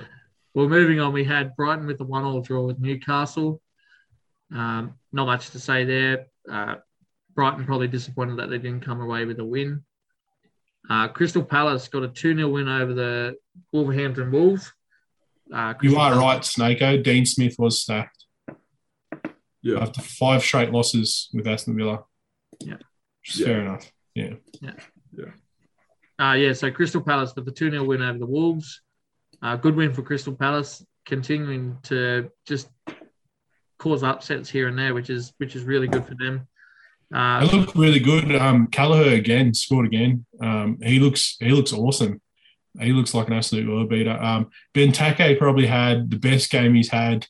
Well, 0.53 0.69
moving 0.69 0.99
on, 0.99 1.11
we 1.13 1.23
had 1.23 1.55
Brighton 1.55 1.85
with 1.87 1.97
the 1.97 2.03
one-all 2.05 2.41
draw 2.41 2.65
with 2.65 2.79
Newcastle. 2.79 3.61
Um, 4.53 4.93
not 5.11 5.25
much 5.25 5.49
to 5.51 5.59
say 5.59 5.83
there. 5.85 6.27
Uh, 6.49 6.75
Brighton 7.33 7.65
probably 7.65 7.87
disappointed 7.87 8.37
that 8.37 8.49
they 8.49 8.57
didn't 8.59 8.81
come 8.85 9.01
away 9.01 9.25
with 9.25 9.39
a 9.39 9.45
win. 9.45 9.83
Uh, 10.89 11.07
Crystal 11.07 11.43
Palace 11.43 11.87
got 11.87 12.03
a 12.03 12.07
2 12.07 12.35
0 12.35 12.47
win 12.49 12.69
over 12.69 12.93
the 12.93 13.35
Wolverhampton 13.73 14.31
Wolves. 14.31 14.71
Uh, 15.53 15.73
You 15.81 15.97
are 15.97 16.11
Palace- 16.13 16.57
right, 16.57 16.77
Snako. 16.79 17.03
Dean 17.03 17.25
Smith 17.25 17.55
was 17.57 17.81
stacked 17.81 18.25
Yeah. 19.61 19.79
after 19.79 20.01
five 20.01 20.43
straight 20.43 20.71
losses 20.71 21.29
with 21.33 21.47
Aston 21.47 21.75
Villa. 21.75 22.03
Yeah. 22.61 22.77
Fair 23.25 23.61
enough. 23.61 23.91
Yeah. 24.13 24.35
Yeah. 24.61 24.71
enough. 25.13 25.35
Uh, 26.19 26.33
yeah, 26.33 26.53
so 26.53 26.71
Crystal 26.71 27.01
Palace 27.01 27.33
the 27.33 27.41
2 27.43 27.71
0 27.71 27.83
win 27.83 28.01
over 28.01 28.17
the 28.17 28.25
Wolves. 28.25 28.81
Uh, 29.41 29.55
good 29.55 29.75
win 29.75 29.93
for 29.93 30.01
Crystal 30.01 30.33
Palace, 30.33 30.85
continuing 31.05 31.77
to 31.83 32.31
just 32.45 32.69
cause 33.77 34.03
upsets 34.03 34.49
here 34.49 34.67
and 34.67 34.77
there, 34.77 34.93
which 34.93 35.09
is 35.09 35.33
which 35.37 35.55
is 35.55 35.63
really 35.63 35.87
good 35.87 36.05
for 36.05 36.15
them. 36.15 36.47
Uh, 37.13 37.47
look 37.51 37.75
really 37.75 37.99
good. 37.99 38.33
Um, 38.35 38.67
Gallagher 38.71 39.11
again 39.11 39.53
scored 39.53 39.85
again. 39.85 40.25
Um, 40.41 40.79
he 40.81 40.99
looks 40.99 41.37
he 41.39 41.49
looks 41.49 41.73
awesome. 41.73 42.21
He 42.79 42.91
looks 42.91 43.13
like 43.13 43.27
an 43.27 43.33
absolute 43.33 43.69
world 43.69 43.89
beater. 43.89 44.17
Um, 44.21 44.49
Benteke 44.73 45.37
probably 45.37 45.65
had 45.65 46.09
the 46.09 46.17
best 46.17 46.49
game 46.49 46.73
he's 46.73 46.89
had 46.89 47.25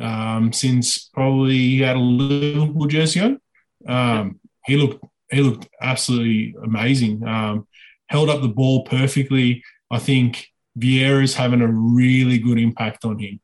um, 0.00 0.52
since 0.52 1.08
probably 1.14 1.56
he 1.56 1.80
had 1.80 1.96
a 1.96 2.00
Liverpool 2.00 2.86
jersey 2.86 3.20
on. 3.20 3.40
Um, 3.86 4.40
he 4.64 4.76
looked 4.76 5.04
he 5.30 5.40
looked 5.40 5.68
absolutely 5.80 6.54
amazing. 6.62 7.26
Um, 7.26 7.66
held 8.12 8.28
up 8.28 8.42
the 8.42 8.48
ball 8.48 8.84
perfectly. 8.84 9.64
I 9.90 9.98
think 9.98 10.46
Vieira's 10.78 11.34
having 11.34 11.62
a 11.62 11.66
really 11.66 12.38
good 12.38 12.58
impact 12.58 13.06
on 13.06 13.18
him. 13.18 13.40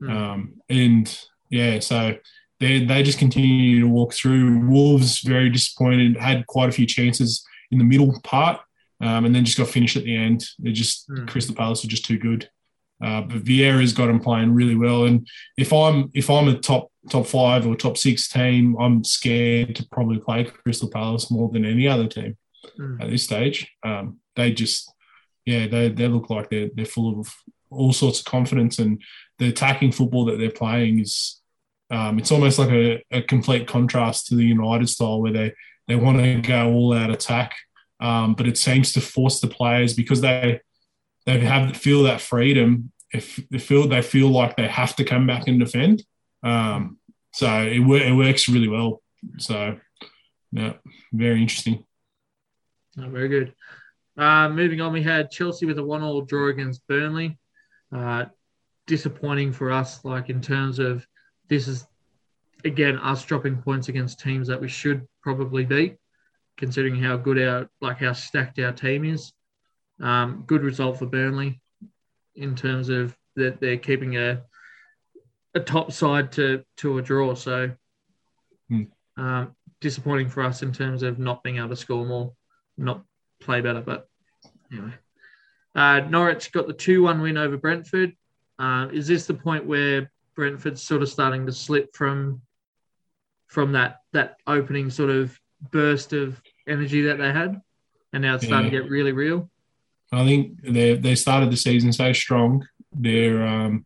Hmm. 0.00 0.10
Um, 0.10 0.54
and 0.68 1.18
yeah, 1.50 1.78
so 1.78 2.16
they 2.58 2.84
they 2.84 3.04
just 3.04 3.20
continue 3.20 3.80
to 3.80 3.88
walk 3.88 4.12
through. 4.12 4.66
Wolves 4.66 5.20
very 5.20 5.50
disappointed. 5.50 6.16
Had 6.16 6.46
quite 6.48 6.68
a 6.68 6.72
few 6.72 6.86
chances 6.86 7.46
in 7.70 7.78
the 7.78 7.84
middle 7.84 8.12
part, 8.24 8.60
um, 9.00 9.24
and 9.24 9.32
then 9.32 9.44
just 9.44 9.58
got 9.58 9.68
finished 9.68 9.96
at 9.96 10.04
the 10.04 10.16
end. 10.16 10.44
They 10.58 10.72
just 10.72 11.06
Hmm. 11.08 11.26
Crystal 11.26 11.54
Palace 11.54 11.84
were 11.84 11.90
just 11.90 12.04
too 12.04 12.18
good. 12.18 12.50
Uh, 13.00 13.20
but 13.20 13.44
Vieira's 13.44 13.92
got 13.92 14.10
him 14.10 14.18
playing 14.18 14.52
really 14.52 14.74
well. 14.74 15.04
And 15.04 15.28
if 15.56 15.72
I'm 15.72 16.10
if 16.12 16.28
I'm 16.28 16.48
a 16.48 16.58
top 16.58 16.90
top 17.08 17.26
five 17.26 17.64
or 17.66 17.76
top 17.76 17.96
six 17.96 18.28
team, 18.28 18.76
I'm 18.80 19.04
scared 19.04 19.76
to 19.76 19.86
probably 19.92 20.18
play 20.18 20.42
Crystal 20.44 20.90
Palace 20.90 21.30
more 21.30 21.48
than 21.52 21.64
any 21.64 21.86
other 21.86 22.08
team 22.08 22.36
Mm. 22.78 23.02
at 23.02 23.10
this 23.10 23.24
stage. 23.24 23.70
Um, 23.84 24.20
they 24.36 24.52
just 24.52 24.92
yeah 25.44 25.66
they 25.66 25.88
they 25.88 26.08
look 26.08 26.30
like 26.30 26.50
they're 26.50 26.70
they're 26.74 26.84
full 26.84 27.20
of 27.20 27.34
all 27.70 27.92
sorts 27.92 28.20
of 28.20 28.24
confidence 28.24 28.78
and 28.78 29.02
the 29.38 29.48
attacking 29.48 29.92
football 29.92 30.24
that 30.24 30.38
they're 30.38 30.50
playing 30.50 31.00
is 31.00 31.40
um, 31.90 32.18
it's 32.18 32.32
almost 32.32 32.58
like 32.58 32.70
a, 32.70 33.02
a 33.10 33.22
complete 33.22 33.66
contrast 33.66 34.26
to 34.26 34.34
the 34.34 34.44
United 34.44 34.88
style 34.88 35.22
where 35.22 35.32
they 35.32 35.54
they 35.86 35.96
want 35.96 36.18
to 36.18 36.40
go 36.42 36.70
all 36.70 36.92
out 36.92 37.10
attack, 37.10 37.54
um, 37.98 38.34
but 38.34 38.46
it 38.46 38.58
seems 38.58 38.92
to 38.92 39.00
force 39.00 39.40
the 39.40 39.48
players 39.48 39.94
because 39.94 40.20
they 40.20 40.60
they 41.24 41.40
have 41.40 41.76
feel 41.76 42.02
that 42.02 42.20
freedom. 42.20 42.92
If 43.10 43.40
they 43.50 43.58
feel 43.58 43.88
they 43.88 44.02
feel 44.02 44.28
like 44.28 44.56
they 44.56 44.68
have 44.68 44.94
to 44.96 45.04
come 45.04 45.26
back 45.26 45.48
and 45.48 45.58
defend, 45.58 46.04
um, 46.42 46.98
so 47.32 47.62
it, 47.62 47.80
it 47.80 48.14
works 48.14 48.50
really 48.50 48.68
well. 48.68 49.02
So 49.38 49.78
yeah, 50.52 50.74
very 51.12 51.40
interesting. 51.40 51.84
Oh, 53.00 53.08
very 53.08 53.28
good. 53.28 53.54
Uh, 54.16 54.48
moving 54.48 54.80
on, 54.80 54.92
we 54.92 55.02
had 55.02 55.30
Chelsea 55.30 55.66
with 55.66 55.78
a 55.78 55.84
one-all 55.84 56.22
draw 56.22 56.48
against 56.48 56.86
Burnley. 56.88 57.38
Uh, 57.94 58.26
disappointing 58.86 59.52
for 59.52 59.70
us, 59.70 60.04
like 60.04 60.30
in 60.30 60.40
terms 60.40 60.78
of 60.78 61.06
this 61.48 61.68
is 61.68 61.86
again 62.64 62.98
us 62.98 63.24
dropping 63.24 63.62
points 63.62 63.88
against 63.88 64.18
teams 64.18 64.48
that 64.48 64.60
we 64.60 64.68
should 64.68 65.06
probably 65.22 65.64
beat, 65.64 65.96
considering 66.56 67.00
how 67.00 67.16
good 67.16 67.40
our 67.40 67.70
like 67.80 67.98
how 67.98 68.12
stacked 68.12 68.58
our 68.58 68.72
team 68.72 69.04
is. 69.04 69.32
Um, 70.00 70.44
good 70.46 70.62
result 70.62 70.98
for 70.98 71.06
Burnley 71.06 71.60
in 72.34 72.54
terms 72.54 72.88
of 72.88 73.16
that 73.36 73.60
they're 73.60 73.76
keeping 73.76 74.16
a 74.16 74.42
a 75.54 75.60
top 75.60 75.92
side 75.92 76.32
to 76.32 76.64
to 76.78 76.98
a 76.98 77.02
draw. 77.02 77.34
So 77.34 77.70
Hmm. 78.68 78.82
um, 79.16 79.56
disappointing 79.80 80.28
for 80.28 80.42
us 80.42 80.62
in 80.62 80.72
terms 80.72 81.02
of 81.02 81.18
not 81.18 81.42
being 81.42 81.56
able 81.56 81.70
to 81.70 81.76
score 81.76 82.04
more, 82.04 82.34
not 82.78 83.02
play 83.40 83.60
better. 83.60 83.80
But 83.80 84.08
anyway, 84.72 84.92
uh, 85.74 86.00
Norwich 86.08 86.52
got 86.52 86.66
the 86.66 86.72
two 86.72 87.02
one 87.02 87.20
win 87.20 87.36
over 87.36 87.56
Brentford. 87.56 88.16
Uh, 88.58 88.88
is 88.92 89.06
this 89.06 89.26
the 89.26 89.34
point 89.34 89.66
where 89.66 90.10
Brentford's 90.34 90.82
sort 90.82 91.02
of 91.02 91.08
starting 91.08 91.46
to 91.46 91.52
slip 91.52 91.94
from 91.94 92.42
from 93.46 93.72
that 93.72 94.00
that 94.12 94.36
opening 94.46 94.90
sort 94.90 95.10
of 95.10 95.38
burst 95.70 96.12
of 96.12 96.40
energy 96.66 97.02
that 97.02 97.18
they 97.18 97.32
had, 97.32 97.60
and 98.12 98.22
now 98.22 98.36
it's 98.36 98.46
starting 98.46 98.70
to 98.70 98.80
get 98.80 98.90
really 98.90 99.12
real? 99.12 99.50
I 100.12 100.24
think 100.24 100.62
they 100.62 100.94
they 100.94 101.14
started 101.14 101.50
the 101.50 101.56
season 101.56 101.92
so 101.92 102.12
strong. 102.12 102.66
They're 102.92 103.46
um, 103.46 103.84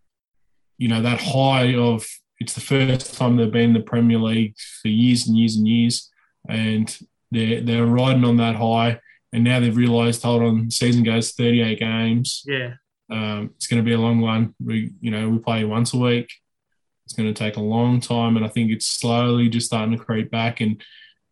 you 0.79 0.89
know 0.89 1.03
that 1.03 1.21
high 1.21 1.75
of 1.75 2.07
it's 2.39 2.55
the 2.55 2.61
first 2.61 3.15
time 3.15 3.37
they've 3.37 3.51
been 3.51 3.71
in 3.71 3.73
the 3.73 3.81
Premier 3.81 4.19
League 4.19 4.57
for 4.81 4.89
years 4.89 5.27
and 5.27 5.37
years 5.37 5.57
and 5.57 5.67
years, 5.67 6.11
and 6.49 6.99
they're 7.33 7.61
they're 7.61 7.87
riding 7.87 8.25
on 8.25 8.37
that 8.39 8.57
high. 8.57 9.01
And 9.35 9.45
now 9.45 9.61
they've 9.61 9.77
realised, 9.77 10.23
hold 10.23 10.43
on, 10.43 10.71
season 10.71 11.03
goes 11.05 11.33
38 11.33 11.79
games. 11.79 12.43
Yeah, 12.47 12.75
Um, 13.11 13.51
it's 13.57 13.67
going 13.67 13.83
to 13.83 13.87
be 13.89 13.95
a 13.95 13.99
long 14.01 14.21
one. 14.21 14.55
We 14.63 14.93
you 15.01 15.11
know 15.11 15.29
we 15.31 15.39
play 15.39 15.65
once 15.65 15.95
a 15.95 15.99
week. 15.99 16.31
It's 17.07 17.15
going 17.15 17.33
to 17.33 17.39
take 17.39 17.57
a 17.57 17.61
long 17.63 17.99
time, 18.01 18.37
and 18.37 18.45
I 18.45 18.49
think 18.49 18.71
it's 18.71 18.87
slowly 18.87 19.49
just 19.49 19.67
starting 19.67 19.97
to 19.97 20.05
creep 20.05 20.31
back. 20.31 20.61
And 20.61 20.83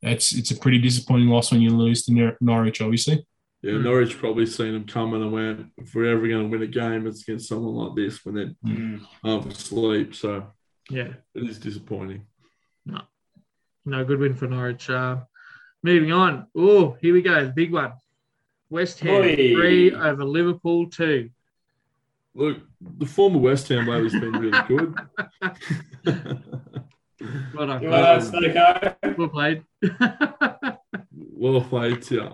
that's 0.02 0.32
it's 0.32 0.50
a 0.50 0.56
pretty 0.56 0.78
disappointing 0.78 1.28
loss 1.28 1.52
when 1.52 1.60
you 1.60 1.70
lose 1.76 2.04
to 2.06 2.12
Nor- 2.14 2.36
Norwich, 2.40 2.80
obviously. 2.80 3.24
Yeah, 3.62 3.72
Mm. 3.72 3.82
Norwich 3.84 4.16
probably 4.16 4.46
seen 4.46 4.72
them 4.72 4.86
coming 4.86 5.20
and 5.20 5.32
went, 5.32 5.66
if 5.76 5.94
we're 5.94 6.10
ever 6.16 6.26
going 6.26 6.44
to 6.44 6.48
win 6.48 6.62
a 6.62 6.66
game, 6.66 7.06
it's 7.06 7.20
against 7.22 7.48
someone 7.50 7.74
like 7.74 7.94
this 7.94 8.24
when 8.24 8.34
they're 8.34 8.54
Mm. 8.66 9.02
half 9.22 9.44
asleep. 9.44 10.14
So 10.14 10.46
yeah. 10.90 11.12
it 11.34 11.42
is 11.50 11.58
disappointing. 11.58 12.22
No 13.86 14.04
good 14.04 14.18
win 14.18 14.34
for 14.34 14.46
Norwich. 14.46 14.88
Uh, 14.90 15.18
moving 15.82 16.12
on. 16.12 16.46
Oh, 16.56 16.96
here 17.00 17.14
we 17.14 17.22
go. 17.22 17.44
The 17.44 17.52
big 17.52 17.72
one. 17.72 17.92
West 18.68 19.00
Ham 19.00 19.22
Oi. 19.22 19.36
three 19.36 19.94
over 19.94 20.24
Liverpool 20.24 20.88
two. 20.88 21.30
Look, 22.34 22.58
the 22.80 23.06
former 23.06 23.38
West 23.38 23.68
Ham 23.68 23.86
way 23.86 24.02
has 24.02 24.12
been 24.12 24.32
really 24.32 24.62
good. 24.68 24.94
Well 27.54 27.66
done. 27.66 27.82
You 27.82 27.90
want? 27.90 29.18
Well 29.18 29.28
played. 29.28 29.64
well 31.12 31.60
played, 31.60 32.10
yeah. 32.10 32.32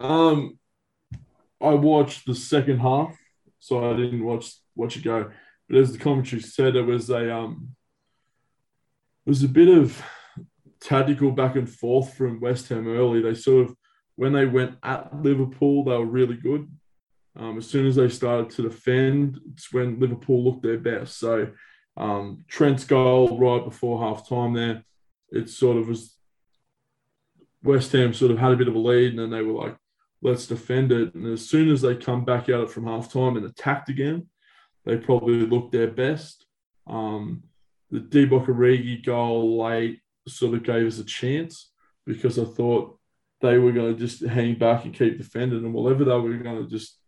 Um, 0.00 0.58
I 1.60 1.74
watched 1.74 2.26
the 2.26 2.34
second 2.34 2.78
half, 2.78 3.16
so 3.58 3.90
I 3.90 3.96
didn't 3.96 4.24
watch 4.24 4.54
watch 4.74 4.96
it 4.96 5.04
go. 5.04 5.30
But 5.68 5.78
as 5.78 5.92
the 5.92 5.98
commentary 5.98 6.42
said, 6.42 6.76
it 6.76 6.82
was 6.82 7.10
a 7.10 7.34
um, 7.34 7.76
it 9.26 9.30
was 9.30 9.42
a 9.42 9.48
bit 9.48 9.68
of 9.68 10.02
tactical 10.84 11.32
back 11.32 11.56
and 11.56 11.68
forth 11.68 12.14
from 12.14 12.40
West 12.40 12.68
Ham 12.68 12.86
early. 12.86 13.20
They 13.20 13.34
sort 13.34 13.66
of 13.66 13.76
when 14.16 14.32
they 14.32 14.46
went 14.46 14.76
at 14.82 15.22
Liverpool, 15.22 15.84
they 15.84 15.96
were 15.96 16.04
really 16.04 16.36
good. 16.36 16.70
Um, 17.36 17.58
as 17.58 17.66
soon 17.66 17.86
as 17.86 17.96
they 17.96 18.08
started 18.08 18.50
to 18.50 18.62
defend, 18.62 19.40
it's 19.52 19.72
when 19.72 19.98
Liverpool 19.98 20.44
looked 20.44 20.62
their 20.62 20.78
best. 20.78 21.18
So 21.18 21.48
um, 21.96 22.44
Trent's 22.46 22.84
goal 22.84 23.38
right 23.38 23.64
before 23.64 24.00
half 24.00 24.28
time 24.28 24.52
there, 24.52 24.84
it 25.32 25.48
sort 25.48 25.78
of 25.78 25.88
was 25.88 26.16
West 27.62 27.90
Ham 27.92 28.12
sort 28.12 28.30
of 28.30 28.38
had 28.38 28.52
a 28.52 28.56
bit 28.56 28.68
of 28.68 28.74
a 28.74 28.78
lead, 28.78 29.10
and 29.10 29.18
then 29.18 29.30
they 29.30 29.42
were 29.42 29.64
like, 29.64 29.76
let's 30.22 30.46
defend 30.46 30.92
it. 30.92 31.14
And 31.14 31.26
as 31.26 31.48
soon 31.48 31.70
as 31.70 31.80
they 31.80 31.96
come 31.96 32.24
back 32.24 32.48
at 32.48 32.60
it 32.60 32.70
from 32.70 32.86
half 32.86 33.12
time 33.12 33.36
and 33.36 33.46
attacked 33.46 33.88
again, 33.88 34.28
they 34.84 34.96
probably 34.96 35.46
looked 35.46 35.72
their 35.72 35.90
best. 35.90 36.46
Um, 36.86 37.44
the 37.90 38.00
Divock 38.00 38.46
Origi 38.46 39.04
goal 39.04 39.62
late 39.62 40.00
sort 40.28 40.54
of 40.54 40.62
gave 40.62 40.86
us 40.86 40.98
a 40.98 41.04
chance 41.04 41.70
because 42.06 42.38
I 42.38 42.44
thought 42.44 42.98
they 43.40 43.58
were 43.58 43.72
going 43.72 43.94
to 43.94 43.98
just 43.98 44.24
hang 44.24 44.54
back 44.54 44.84
and 44.84 44.94
keep 44.94 45.18
defending, 45.18 45.64
and 45.64 45.74
whatever 45.74 46.04
they 46.04 46.12
were 46.12 46.36
going 46.36 46.64
to 46.64 46.70
just 46.70 46.98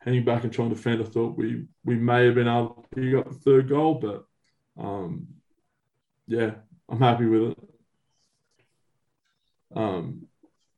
hang 0.00 0.24
back 0.24 0.44
and 0.44 0.52
try 0.52 0.64
and 0.64 0.74
defend, 0.74 1.02
I 1.02 1.04
thought 1.04 1.36
we 1.36 1.64
we 1.84 1.96
may 1.96 2.26
have 2.26 2.34
been 2.34 2.48
able 2.48 2.86
to 2.90 3.00
pick 3.00 3.14
up 3.14 3.32
the 3.32 3.38
third 3.38 3.68
goal, 3.68 3.94
but 3.94 4.24
um, 4.78 5.26
yeah, 6.26 6.52
I'm 6.88 7.00
happy 7.00 7.26
with 7.26 7.52
it. 7.52 7.58
Um, 9.74 10.26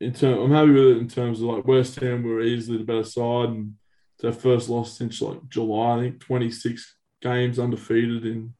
in 0.00 0.12
term, 0.12 0.38
I'm 0.38 0.52
happy 0.52 0.70
with 0.70 0.96
it 0.96 0.98
in 0.98 1.08
terms 1.08 1.40
of 1.40 1.46
like 1.46 1.66
West 1.66 1.98
Ham 2.00 2.22
were 2.22 2.42
easily 2.42 2.78
the 2.78 2.84
better 2.84 3.04
side, 3.04 3.48
and 3.48 3.74
their 4.20 4.32
first 4.32 4.68
loss 4.68 4.96
since 4.96 5.20
like 5.20 5.48
July. 5.48 5.96
I 5.96 6.00
think 6.00 6.20
26 6.20 6.96
games 7.20 7.58
undefeated 7.58 8.24
in 8.24 8.54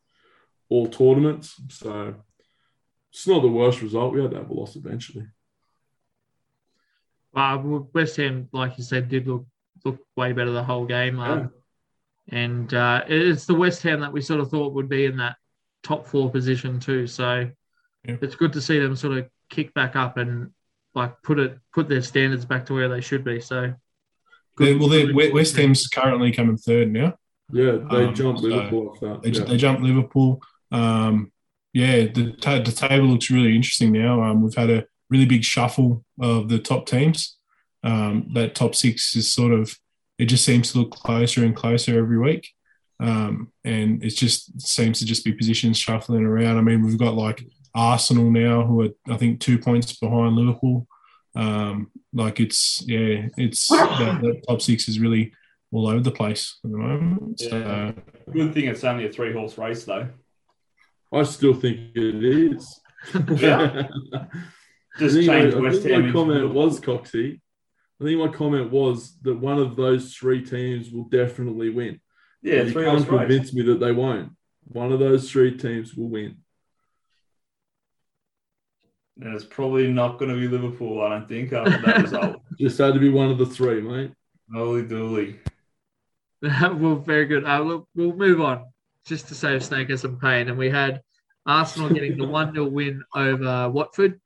all 0.69 0.89
tournaments. 0.89 1.61
So 1.71 2.17
it's 3.15 3.29
not 3.29 3.43
the 3.43 3.49
worst 3.49 3.81
result. 3.81 4.13
We 4.13 4.21
had 4.21 4.33
to 4.33 4.39
have 4.39 4.51
a 4.51 4.53
loss 4.53 4.75
eventually. 4.75 5.25
Uh, 7.35 7.59
well, 7.63 7.89
West 7.95 8.17
Ham, 8.17 8.49
like 8.53 8.77
you 8.77 8.85
said, 8.85 9.09
did 9.09 9.27
look 9.27 9.47
look 9.85 9.99
way 10.17 10.33
better 10.33 10.51
the 10.51 10.65
whole 10.65 10.85
game. 10.87 11.19
Um, 11.21 11.51
And 12.31 12.73
uh, 12.73 13.05
it's 13.07 13.45
the 13.45 13.55
West 13.55 13.83
Ham 13.83 14.01
that 14.01 14.13
we 14.13 14.21
sort 14.23 14.41
of 14.41 14.51
thought 14.51 14.73
would 14.73 14.89
be 14.89 15.05
in 15.05 15.19
that 15.19 15.37
top 15.83 16.07
four 16.07 16.31
position 16.31 16.81
too. 16.81 17.07
So 17.07 17.51
Yeah. 18.05 18.17
it's 18.23 18.35
good 18.35 18.53
to 18.55 18.61
see 18.63 18.79
them 18.79 18.97
sort 18.97 19.19
of 19.19 19.29
kick 19.51 19.75
back 19.75 19.95
up 19.95 20.17
and 20.17 20.51
like 20.95 21.21
put 21.23 21.39
it 21.39 21.59
put 21.73 21.89
their 21.89 22.03
standards 22.03 22.45
back 22.47 22.67
to 22.67 22.75
where 22.75 22.89
they 22.89 23.01
should 23.01 23.25
be. 23.25 23.41
So 23.41 23.75
They- 24.59 24.75
well, 24.77 24.89
they're, 24.89 25.13
West 25.33 25.57
Ham's 25.57 25.87
currently 25.89 26.33
coming 26.33 26.57
third 26.57 26.91
now. 26.93 27.15
Yeah, 27.53 27.73
they 27.91 28.07
Um, 28.07 28.15
jumped 28.15 28.41
so 28.41 28.47
Liverpool 28.47 28.89
off 28.91 29.01
that. 29.01 29.23
They, 29.23 29.31
yeah. 29.31 29.45
they 29.45 29.57
jumped 29.59 29.83
Liverpool. 29.83 30.41
Um, 30.73 31.31
yeah, 31.75 32.05
the, 32.05 32.33
ta- 32.41 32.63
the 32.63 32.71
table 32.71 33.09
looks 33.09 33.31
really 33.31 33.55
interesting 33.55 33.93
now. 33.93 34.23
Um, 34.23 34.41
we've 34.41 34.55
had 34.55 34.71
a 34.71 34.87
really 35.11 35.27
big 35.27 35.43
shuffle 35.43 36.05
of 36.21 36.49
the 36.49 36.61
top 36.61 36.87
teams. 36.87 37.37
Um, 37.83 38.31
that 38.35 38.55
top 38.55 38.77
six 38.77 39.15
is 39.17 39.31
sort 39.31 39.53
of, 39.53 39.77
it 40.17 40.27
just 40.27 40.45
seems 40.45 40.73
to 40.73 40.79
look 40.79 40.93
closer 40.93 41.45
and 41.45 41.55
closer 41.55 41.99
every 41.99 42.19
week. 42.19 42.49
Um, 43.01 43.53
and 43.65 44.03
it 44.05 44.11
just 44.11 44.61
seems 44.63 45.01
to 45.01 45.05
just 45.05 45.25
be 45.25 45.33
positions 45.33 45.77
shuffling 45.77 46.25
around. 46.25 46.59
I 46.59 46.61
mean, 46.61 46.83
we've 46.83 46.97
got 46.97 47.17
like 47.17 47.45
Arsenal 47.75 48.31
now, 48.31 48.65
who 48.65 48.83
are, 48.83 48.91
I 49.13 49.17
think, 49.17 49.41
two 49.41 49.59
points 49.59 49.97
behind 49.97 50.37
Liverpool. 50.37 50.87
Um, 51.35 51.91
like 52.13 52.39
it's, 52.39 52.85
yeah, 52.87 53.27
it's 53.37 53.67
that, 53.69 54.21
that 54.23 54.43
top 54.49 54.63
six 54.63 54.89
is 54.89 55.01
really 55.01 55.33
all 55.73 55.89
over 55.89 56.01
the 56.01 56.13
place 56.13 56.57
at 56.65 56.71
the 56.71 56.77
moment. 56.79 57.41
So, 57.41 57.95
Good 58.33 58.55
thing 58.55 58.67
it's 58.67 58.85
only 58.85 59.07
a 59.07 59.13
three 59.13 59.33
horse 59.33 59.59
race, 59.59 59.85
though. 59.85 60.09
I 61.15 61.23
still 61.25 61.55
think 61.55 61.95
it 61.95 62.25
is. 62.25 62.81
Yeah. 63.37 63.89
I 64.15 64.99
Just 64.99 65.17
think, 65.17 65.27
change 65.27 65.55
I, 65.55 65.59
I 65.59 65.71
think 65.73 65.85
Ham. 65.91 66.07
my 66.07 66.13
comment 66.13 66.41
Liverpool. 66.43 66.63
was 66.65 66.81
Coxie. 66.81 67.41
I 68.01 68.05
think 68.05 68.19
my 68.21 68.29
comment 68.29 68.71
was 68.71 69.17
that 69.23 69.39
one 69.39 69.59
of 69.59 69.77
those 69.77 70.15
three 70.15 70.45
teams 70.45 70.91
will 70.91 71.05
definitely 71.05 71.71
win. 71.71 72.01
Yeah, 72.43 72.63
you 72.63 72.71
three 72.73 72.85
can't 72.85 72.99
horse 72.99 73.09
race. 73.09 73.19
convince 73.29 73.53
me 73.55 73.63
that 73.63 73.81
they 73.81 73.93
won't. 73.93 74.33
One 74.65 74.93
of 74.93 74.99
those 74.99 75.31
three 75.31 75.57
teams 75.57 75.95
will 75.95 76.09
win. 76.09 76.39
And 79.21 79.35
it's 79.35 79.45
probably 79.45 79.93
not 79.93 80.19
going 80.19 80.31
to 80.35 80.37
be 80.41 80.49
Liverpool, 80.49 81.01
I 81.03 81.11
don't 81.11 81.29
think, 81.29 81.53
after 81.53 81.81
that 81.87 82.03
result. 82.03 82.43
Just 82.59 82.79
had 82.79 82.95
to 82.95 83.01
be 83.01 83.11
one 83.11 83.31
of 83.31 83.39
the 83.39 83.47
three, 83.47 83.81
mate. 83.81 84.13
Holy 84.53 84.83
dooly. 84.83 85.39
well, 86.43 86.97
very 86.97 87.27
good. 87.27 87.45
Uh, 87.45 87.63
we'll, 87.65 87.89
we'll 87.95 88.17
move 88.17 88.41
on 88.41 88.65
just 89.07 89.29
to 89.29 89.35
save 89.35 89.65
Snaker 89.65 89.97
some 89.97 90.19
pain. 90.19 90.49
And 90.49 90.59
we 90.59 90.69
had 90.69 91.01
Arsenal 91.47 91.91
getting 91.91 92.17
the 92.17 92.27
1 92.27 92.55
0 92.55 92.67
win 92.67 93.03
over 93.15 93.69
Watford. 93.69 94.21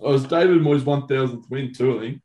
Oh, 0.00 0.14
it's 0.14 0.24
David 0.24 0.60
Moyes' 0.60 0.82
1000th 0.82 1.48
win, 1.50 1.72
too, 1.72 1.96
I 1.96 2.00
think. 2.00 2.22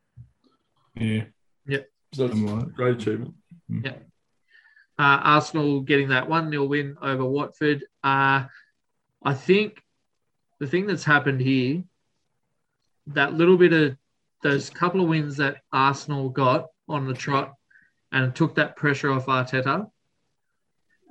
yeah, 0.96 1.24
Yep. 1.68 1.89
So 2.13 2.27
that's 2.27 2.39
I'm 2.39 2.60
a 2.60 2.65
great 2.65 2.96
achievement. 2.96 3.34
Yeah. 3.70 3.98
Uh, 4.98 5.20
Arsenal 5.24 5.82
getting 5.82 6.10
that 6.10 6.29
1 6.29 6.50
0 6.50 6.66
win 6.66 6.98
over 7.01 7.25
Watford. 7.25 7.83
Uh, 8.03 8.46
I 9.24 9.33
think 9.33 9.81
the 10.59 10.68
thing 10.68 10.88
that's 10.88 11.03
happened 11.03 11.42
here, 11.42 11.83
that 13.07 13.33
little 13.33 13.57
bit 13.57 13.74
of 13.74 13.98
those 14.42 14.70
couple 14.70 15.01
of 15.01 15.09
wins 15.09 15.38
that 15.38 15.57
Arsenal 15.72 16.29
got 16.29 16.68
on 16.88 17.07
the 17.07 17.14
trot 17.14 17.55
and 18.12 18.33
took 18.36 18.55
that 18.55 18.75
pressure 18.75 19.12
off 19.12 19.25
Arteta. 19.25 19.90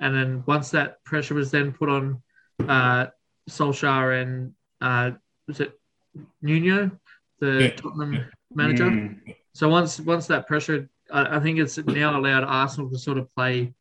And 0.01 0.15
then 0.15 0.45
once 0.47 0.71
that 0.71 1.03
pressure 1.05 1.35
was 1.35 1.51
then 1.51 1.73
put 1.73 1.89
on 1.89 2.23
uh, 2.67 3.07
Solskjaer 3.49 4.23
and 4.23 4.53
uh, 4.81 5.17
was 5.47 5.61
it 5.61 5.79
Nuno, 6.43 6.91
the 7.41 7.63
Yeah, 7.63 7.71
Tottenham 7.71 8.15
yeah. 8.15 8.25
manager? 8.55 8.85
Mm. 8.85 9.37
So 9.53 9.69
once 9.69 10.01
once 10.01 10.27
that 10.29 10.47
pressure, 10.47 10.89
I, 11.11 11.37
I 11.37 11.41
think 11.41 11.59
it's 11.59 11.79
now 11.79 12.19
allowed 12.19 12.45
Arsenal 12.45 12.91
to 12.91 12.99
sort 12.99 13.19
of 13.19 13.35
play 13.35 13.73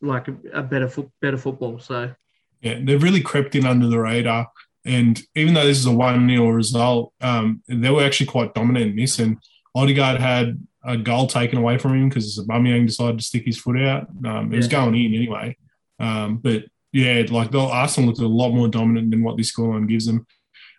like 0.00 0.28
a, 0.28 0.36
a 0.52 0.62
better 0.62 0.88
foot, 0.88 1.10
better 1.20 1.38
football. 1.38 1.78
So 1.78 2.12
Yeah, 2.60 2.78
they've 2.82 3.02
really 3.02 3.22
crept 3.22 3.54
in 3.54 3.66
under 3.66 3.88
the 3.88 4.00
radar. 4.00 4.48
And 4.84 5.20
even 5.34 5.54
though 5.54 5.66
this 5.66 5.78
is 5.78 5.86
a 5.86 5.92
1 5.92 6.28
0 6.28 6.48
result, 6.50 7.12
um, 7.20 7.62
they 7.66 7.90
were 7.90 8.04
actually 8.04 8.26
quite 8.26 8.54
dominant 8.54 8.90
in 8.90 8.96
this. 8.96 9.18
And 9.18 9.38
Odegaard 9.74 10.20
had 10.20 10.64
a 10.84 10.96
goal 10.96 11.26
taken 11.26 11.58
away 11.58 11.76
from 11.76 11.94
him 11.94 12.08
because 12.08 12.38
Aubameyang 12.38 12.86
decided 12.86 13.18
to 13.18 13.24
stick 13.24 13.44
his 13.44 13.58
foot 13.58 13.80
out. 13.80 14.06
Um, 14.24 14.52
it 14.52 14.56
was 14.56 14.68
going 14.68 14.94
in 14.94 15.14
anyway. 15.14 15.56
Um, 15.98 16.36
but 16.36 16.66
yeah, 16.92 17.24
like 17.28 17.50
the 17.50 17.60
Arsenal 17.60 18.08
looked 18.08 18.20
a 18.20 18.26
lot 18.26 18.50
more 18.50 18.68
dominant 18.68 19.10
than 19.10 19.22
what 19.22 19.36
this 19.36 19.54
scoreline 19.54 19.88
gives 19.88 20.06
them. 20.06 20.26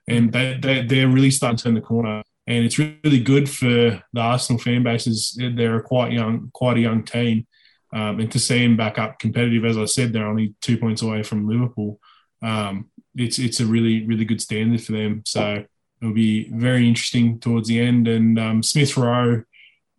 And 0.07 0.31
they, 0.31 0.57
they, 0.61 0.83
they're 0.83 1.07
really 1.07 1.31
starting 1.31 1.57
to 1.57 1.63
turn 1.63 1.73
the 1.73 1.81
corner. 1.81 2.23
And 2.47 2.63
it's 2.63 2.79
really 2.79 3.19
good 3.19 3.49
for 3.49 3.67
the 4.13 4.19
Arsenal 4.19 4.61
fan 4.61 4.83
bases. 4.83 5.37
They're 5.37 5.77
a 5.77 5.83
quite 5.83 6.13
young, 6.13 6.49
quite 6.53 6.77
a 6.77 6.81
young 6.81 7.03
team. 7.03 7.45
Um, 7.93 8.19
and 8.19 8.31
to 8.31 8.39
see 8.39 8.63
them 8.63 8.77
back 8.77 8.97
up 8.97 9.19
competitive, 9.19 9.65
as 9.65 9.77
I 9.77 9.85
said, 9.85 10.13
they're 10.13 10.27
only 10.27 10.55
two 10.61 10.77
points 10.77 11.01
away 11.01 11.23
from 11.23 11.47
Liverpool. 11.47 11.99
Um, 12.41 12.89
it's 13.15 13.39
it's 13.39 13.59
a 13.59 13.65
really 13.65 14.05
really 14.05 14.25
good 14.25 14.41
standard 14.41 14.81
for 14.81 14.91
them. 14.91 15.23
So 15.25 15.65
it'll 16.01 16.13
be 16.13 16.49
very 16.49 16.87
interesting 16.87 17.39
towards 17.39 17.67
the 17.67 17.79
end. 17.79 18.07
And 18.07 18.39
um, 18.39 18.63
Smith 18.63 18.95
Rowe, 18.97 19.43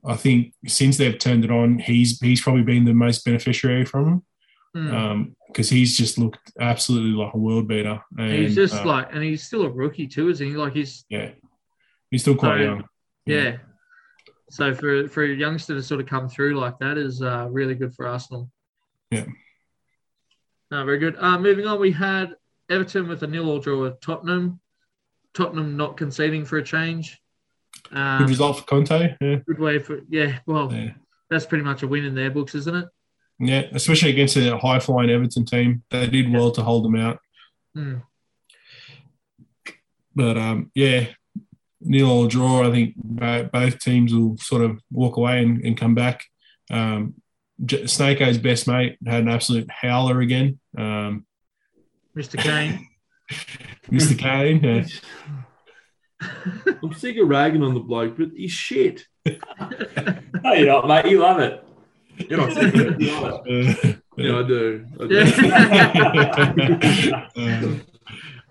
I 0.05 0.16
think 0.16 0.55
since 0.66 0.97
they've 0.97 1.18
turned 1.18 1.44
it 1.44 1.51
on, 1.51 1.79
he's 1.79 2.18
he's 2.21 2.42
probably 2.42 2.62
been 2.62 2.85
the 2.85 2.94
most 2.94 3.25
beneficiary 3.25 3.85
from 3.85 4.23
mm. 4.77 4.90
them 4.90 5.37
because 5.49 5.69
he's 5.69 5.97
just 5.97 6.19
looked 6.19 6.53
absolutely 6.61 7.11
like 7.11 7.35
a 7.35 7.39
world 7.39 7.67
beater. 7.69 8.01
And, 8.17 8.33
he's 8.33 8.55
just 8.55 8.75
uh, 8.75 8.85
like, 8.87 9.13
and 9.13 9.23
he's 9.23 9.43
still 9.43 9.63
a 9.63 9.71
rookie 9.71 10.07
too, 10.07 10.29
isn't 10.29 10.47
he? 10.47 10.55
Like 10.55 10.73
he's 10.75 11.05
yeah, 11.09 11.31
he's 12.11 12.23
still 12.23 12.37
quite 12.37 12.59
So- 12.59 12.63
young. 12.63 12.85
yeah. 13.27 13.57
So 14.51 14.75
for 14.75 15.09
for 15.09 15.25
a 15.25 15.29
youngster 15.29 15.75
to 15.75 15.83
sort 15.83 16.01
of 16.01 16.07
come 16.07 16.29
through 16.29 16.59
like 16.59 16.79
that 16.79 16.97
is 16.97 17.21
uh, 17.21 17.49
really 17.51 17.75
good 17.75 17.95
for 17.95 18.07
Arsenal. 18.07 18.51
Yeah. 19.11 19.27
No, 20.71 20.85
very 20.85 20.99
good. 20.99 21.17
Uh, 21.19 21.39
moving 21.39 21.67
on, 21.67 21.79
we 21.81 21.93
had 21.93 22.35
Everton 22.71 23.09
with 23.09 23.23
a 23.23 23.27
nil-all 23.27 23.59
draw 23.59 23.81
with 23.81 24.01
Tottenham. 24.01 24.61
Tottenham 25.35 25.77
not 25.77 25.97
conceding 25.97 26.45
for 26.45 26.59
a 26.59 26.63
change. 26.63 27.19
Um, 27.93 28.19
Good 28.21 28.31
result 28.31 28.59
for 28.59 28.65
Conte. 28.65 29.15
Yeah, 29.21 29.37
Good 29.47 29.59
way 29.59 29.79
for 29.79 30.01
yeah. 30.09 30.39
Well, 30.47 30.73
yeah. 30.73 30.93
that's 31.31 31.47
pretty 31.47 31.65
much 31.65 31.83
a 31.83 31.89
win 31.89 32.05
in 32.05 32.15
their 32.15 32.31
books, 32.31 32.55
isn't 32.55 32.75
it? 32.75 32.87
Yeah, 33.40 33.66
especially 33.72 34.11
against 34.11 34.37
a 34.37 34.59
high 34.59 34.81
flying 34.81 35.11
Everton 35.11 35.44
team. 35.44 35.85
They 35.90 36.09
did 36.09 36.33
well 36.33 36.51
to 36.53 36.62
hold 36.62 36.85
them 36.85 36.96
out. 36.96 37.20
Mm. 37.77 38.03
But 40.14 40.37
um, 40.37 40.70
yeah, 40.74 41.07
nil 41.81 42.11
or 42.11 42.29
draw. 42.29 42.68
I 42.68 42.72
think 42.72 42.94
both 42.96 43.79
teams 43.79 44.12
will 44.12 44.37
sort 44.38 44.62
of 44.62 44.81
walk 44.90 45.16
away 45.16 45.42
and, 45.42 45.64
and 45.64 45.77
come 45.77 45.94
back. 45.94 46.24
Um, 46.70 47.14
J- 47.64 47.87
Snakeo's 47.87 48.38
best 48.38 48.66
mate 48.66 48.98
had 49.07 49.22
an 49.22 49.29
absolute 49.29 49.70
howler 49.70 50.20
again. 50.20 50.59
Um, 50.77 51.27
Mr. 52.16 52.38
Kane. 52.38 52.88
Mr. 53.90 54.18
Kane. 54.18 54.61
Yeah. 54.62 54.85
I'm 56.83 56.92
sick 56.94 57.16
of 57.18 57.29
ragging 57.29 57.62
on 57.62 57.74
the 57.74 57.81
bloke, 57.81 58.16
but 58.18 58.31
he's 58.35 58.51
shit. 58.51 59.05
No, 59.24 60.53
you're 60.53 60.66
not, 60.66 60.88
mate. 60.88 61.07
You 61.07 61.20
love 61.20 61.38
it. 61.38 61.64
You 62.31 62.37
love 62.37 63.43
it. 63.47 63.85
Uh, 63.85 63.93
Yeah, 64.17 64.38
I 64.38 64.43
do. 64.43 64.85
I 65.01 65.07
do. 65.07 65.14
Yeah. 65.14 67.29
um, 67.37 67.83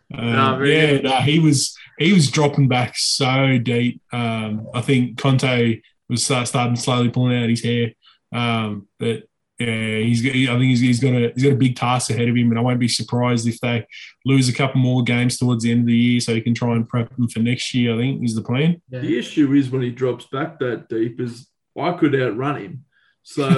No, 0.10 0.64
yeah, 0.64 0.92
good. 0.92 1.04
no, 1.04 1.16
he 1.18 1.40
was 1.40 1.76
he 1.98 2.14
was 2.14 2.32
dropping 2.32 2.68
back 2.68 2.94
so 2.98 3.58
deep. 3.58 4.02
Um, 4.14 4.68
I 4.74 4.82
think 4.82 5.18
Conte 5.18 5.82
was 6.10 6.24
start, 6.24 6.48
starting 6.48 6.76
slowly 6.78 7.10
pulling 7.10 7.42
out 7.42 7.50
his 7.50 7.64
hair. 7.64 7.92
Um, 8.32 8.88
but 8.98 9.24
yeah, 9.60 9.98
he's 10.00 10.22
he, 10.22 10.48
I 10.48 10.52
think 10.54 10.64
he's, 10.66 10.80
he's 10.80 11.00
got 11.00 11.14
a 11.14 11.32
he's 11.34 11.44
got 11.44 11.54
a 11.54 11.58
big 11.58 11.76
task 11.76 12.10
ahead 12.12 12.30
of 12.30 12.36
him, 12.36 12.50
and 12.52 12.60
I 12.60 12.62
won't 12.62 12.80
be 12.80 12.88
surprised 12.88 13.48
if 13.48 13.60
they 13.60 13.86
lose 14.24 14.48
a 14.48 14.54
couple 14.54 14.80
more 14.80 15.04
games 15.04 15.38
towards 15.38 15.64
the 15.64 15.72
end 15.72 15.82
of 15.82 15.88
the 15.88 15.98
year, 15.98 16.20
so 16.22 16.36
he 16.36 16.42
can 16.42 16.54
try 16.54 16.76
and 16.76 16.88
prep 16.88 17.14
them 17.16 17.28
for 17.28 17.40
next 17.40 17.74
year. 17.74 17.94
I 17.94 17.98
think 17.98 18.24
is 18.24 18.36
the 18.36 18.44
plan. 18.44 18.82
Yeah. 18.90 19.00
The 19.00 19.18
issue 19.18 19.52
is 19.54 19.70
when 19.70 19.82
he 19.82 19.92
drops 19.92 20.26
back 20.28 20.60
that 20.60 20.88
deep 20.90 21.20
is 21.20 21.48
I 21.78 21.92
could 21.94 22.16
outrun 22.16 22.62
him. 22.62 22.84
So 23.30 23.50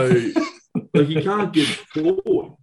like 0.96 1.06
he 1.08 1.22
can't 1.22 1.54
get 1.54 1.68
forward. 1.68 2.56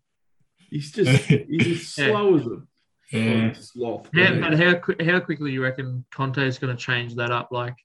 He's 0.71 0.91
just 0.91 1.25
he's 1.27 1.67
as 1.67 1.99
Yeah. 1.99 2.09
slow 2.11 2.37
as 2.37 2.47
a 2.47 3.17
Yeah. 3.17 3.53
sloth. 3.53 4.09
How, 4.13 4.21
man. 4.35 4.41
but 4.41 4.59
how 4.59 5.13
how 5.13 5.21
quickly 5.21 5.53
you 5.53 5.63
reckon 5.63 6.05
Conte 6.13 6.39
is 6.45 6.59
going 6.59 6.77
to 6.77 6.83
change 6.83 7.15
that 7.15 7.31
up? 7.31 7.53
Like 7.53 7.77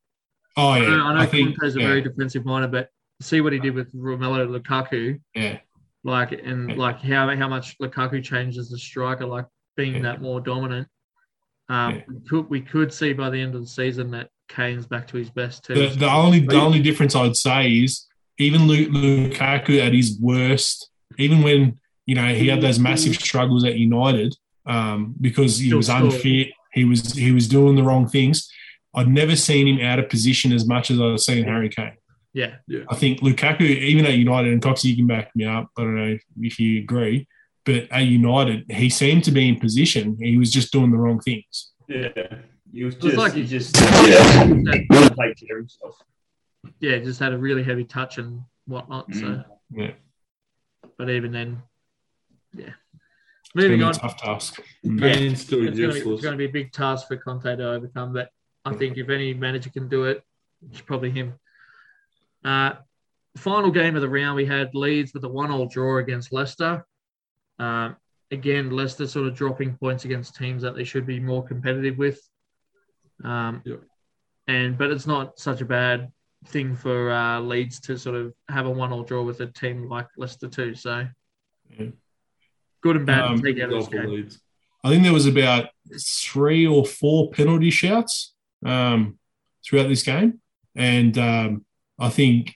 Oh 0.57 0.69
I 0.69 0.79
yeah, 0.79 0.88
know, 0.97 1.05
I 1.05 1.13
know 1.13 1.19
I 1.21 1.25
think 1.27 1.55
Conte's 1.60 1.75
a 1.75 1.79
yeah, 1.81 1.88
very 1.88 2.01
defensive 2.01 2.45
minded, 2.45 2.71
but 2.71 2.89
see 3.21 3.41
what 3.41 3.53
he 3.53 3.60
did 3.60 3.75
with 3.75 3.93
Romelu 3.93 4.60
Lukaku, 4.60 5.21
yeah, 5.36 5.60
like 6.03 6.31
and 6.31 6.71
Yeah. 6.71 6.75
like 6.77 6.99
how 7.01 7.34
how 7.36 7.47
much 7.47 7.77
Lukaku 7.77 8.23
changes 8.23 8.71
the 8.71 8.77
striker, 8.79 9.27
like 9.27 9.45
being 9.77 9.97
Yeah. 9.97 10.01
that 10.01 10.21
more 10.23 10.41
dominant. 10.41 10.88
Um, 11.69 11.95
Yeah. 11.97 12.01
we 12.07 12.19
could 12.27 12.49
we 12.49 12.62
could 12.62 12.91
see 12.91 13.13
by 13.13 13.29
the 13.29 13.39
end 13.39 13.53
of 13.53 13.62
the 13.62 13.67
season 13.67 14.10
that 14.12 14.29
Kane's 14.49 14.88
back 14.88 15.07
to 15.10 15.17
his 15.17 15.29
best 15.29 15.63
too. 15.63 15.75
The, 15.75 15.95
the 15.95 16.12
only 16.12 16.39
the 16.39 16.55
only 16.60 16.81
difference 16.81 17.15
I'd 17.15 17.36
say 17.38 17.71
is 17.84 18.07
even 18.41 18.62
Lukaku 18.62 19.86
at 19.86 19.93
his 19.93 20.17
worst, 20.19 20.89
even 21.17 21.41
when 21.43 21.80
you 22.06 22.15
know 22.15 22.34
he 22.34 22.47
had 22.47 22.62
those 22.62 22.80
massive 22.80 23.15
struggles 23.15 23.63
at 23.63 23.75
United 23.77 24.36
um, 24.65 25.15
because 25.19 25.58
he 25.60 25.73
was 25.73 25.88
scored. 25.88 26.13
unfit, 26.13 26.49
he 26.73 26.84
was 26.86 27.13
he 27.13 27.32
was 27.32 27.47
doing 27.47 27.75
the 27.75 27.84
wrong 27.84 28.08
things. 28.08 28.51
I'd 28.93 29.08
never 29.08 29.36
seen 29.36 29.67
him 29.67 29.86
out 29.86 29.99
of 29.99 30.10
position 30.10 30.51
as 30.51 30.67
much 30.67 30.91
as 30.91 30.99
I've 30.99 31.19
seen 31.19 31.45
Harry 31.45 31.69
Kane. 31.69 31.93
Yeah. 32.34 32.56
I 32.89 32.95
think 32.95 33.19
Lukaku, 33.19 33.62
even 33.62 34.06
at 34.06 34.13
United, 34.13 34.51
and 34.54 34.62
Coxie, 34.62 34.86
you 34.89 34.95
can 34.95 35.08
back 35.08 35.36
me 35.36 35.45
up. 35.45 35.69
I 35.77 35.82
don't 35.82 35.95
know 35.95 36.17
if 36.39 36.60
you 36.60 36.80
agree, 36.82 37.27
but 37.65 37.88
at 37.91 38.04
United, 38.04 38.65
he 38.69 38.89
seemed 38.89 39.23
to 39.25 39.32
be 39.32 39.47
in 39.49 39.60
position. 39.60 40.17
He 40.19 40.38
was 40.38 40.51
just 40.51 40.71
doing 40.71 40.91
the 40.91 40.97
wrong 40.97 41.19
things. 41.19 41.71
Yeah. 41.88 42.10
He 42.73 42.86
was 42.86 42.95
was 42.95 43.04
just, 43.04 43.17
like- 43.17 43.34
he 43.34 43.45
just 43.45 43.77
yeah, 43.80 44.43
wouldn't 44.47 44.65
care 45.17 45.58
of 45.58 45.63
himself. 45.63 45.97
Yeah, 46.80 47.00
just 47.00 47.19
had 47.19 47.34
a 47.34 47.38
really 47.38 47.63
heavy 47.63 47.84
touch 47.86 48.17
and 48.17 48.41
whatnot. 48.65 49.13
So, 49.13 49.21
Mm. 49.21 49.45
Yeah, 49.74 49.91
but 50.97 51.10
even 51.10 51.32
then, 51.32 51.62
yeah. 52.54 52.74
it's 53.43 53.56
Moving 53.56 53.80
been 53.80 53.84
on. 53.88 53.91
a 53.91 53.93
tough 53.93 54.17
task. 54.17 54.62
Kane's 54.84 55.41
still 55.41 55.60
it's 55.65 55.65
going, 55.69 55.71
to 55.71 55.71
be, 55.71 55.82
useless. 55.82 56.13
it's 56.15 56.21
going 56.21 56.34
to 56.34 56.38
be 56.38 56.45
a 56.45 56.52
big 56.52 56.74
task 56.74 57.08
for 57.08 57.15
Conte 57.17 57.56
to 57.56 57.69
overcome, 57.69 58.12
but 58.13 58.30
I 58.65 58.74
think 58.74 58.97
if 58.97 59.08
any 59.10 59.34
manager 59.34 59.69
can 59.69 59.88
do 59.88 60.04
it, 60.06 60.24
it's 60.69 60.82
probably 60.82 61.10
him. 61.12 61.34
Uh, 62.43 62.74
final 63.38 63.71
game 63.71 63.95
of 63.95 64.02
the 64.02 64.10
round, 64.10 64.36
we 64.36 64.45
had 64.45 64.76
Leeds 64.76 65.13
with 65.13 65.24
a 65.24 65.30
one-all 65.30 65.67
draw 65.67 65.97
against 66.00 66.34
Leicester. 66.34 66.86
Um, 67.60 67.95
again, 68.32 68.71
Leicester 68.71 69.08
sort 69.08 69.28
of 69.28 69.36
dropping 69.36 69.78
points 69.78 70.04
against 70.06 70.36
teams 70.36 70.62
that 70.63 70.76
they 70.76 70.84
should 70.84 71.06
be 71.06 71.19
more 71.19 71.43
competitive 71.45 71.97
with. 71.97 72.19
Um, 73.24 73.62
Yep. 73.65 73.82
And 74.47 74.78
but 74.78 74.91
it's 74.91 75.08
not 75.08 75.39
such 75.39 75.62
a 75.62 75.65
bad 75.65 76.12
thing 76.45 76.75
for 76.75 77.12
uh, 77.12 77.39
Leeds 77.39 77.80
to 77.82 77.97
sort 77.97 78.15
of 78.15 78.34
have 78.49 78.65
a 78.65 78.69
one-all 78.69 79.04
draw 79.04 79.23
with 79.23 79.39
a 79.41 79.47
team 79.47 79.88
like 79.88 80.08
Leicester 80.17 80.47
too. 80.47 80.73
So 80.75 81.08
Yeah. 81.77 81.88
good 82.82 82.95
and 82.97 83.06
bad 83.06 83.21
Um, 83.25 83.41
to 83.41 83.43
take 83.54 83.62
out 83.62 83.71
of 83.71 83.80
this 83.80 83.88
game. 83.88 84.10
leads. 84.10 84.39
I 84.84 84.89
think 84.89 85.04
there 85.04 85.13
was 85.13 85.27
about 85.27 85.69
three 86.01 86.65
or 86.65 86.86
four 86.86 87.30
penalty 87.30 87.69
shouts 87.69 88.34
um, 88.65 89.19
throughout 89.63 89.88
this 89.88 90.01
game, 90.04 90.41
and 90.75 91.15
um, 91.19 91.65
I 91.99 92.10
think 92.10 92.56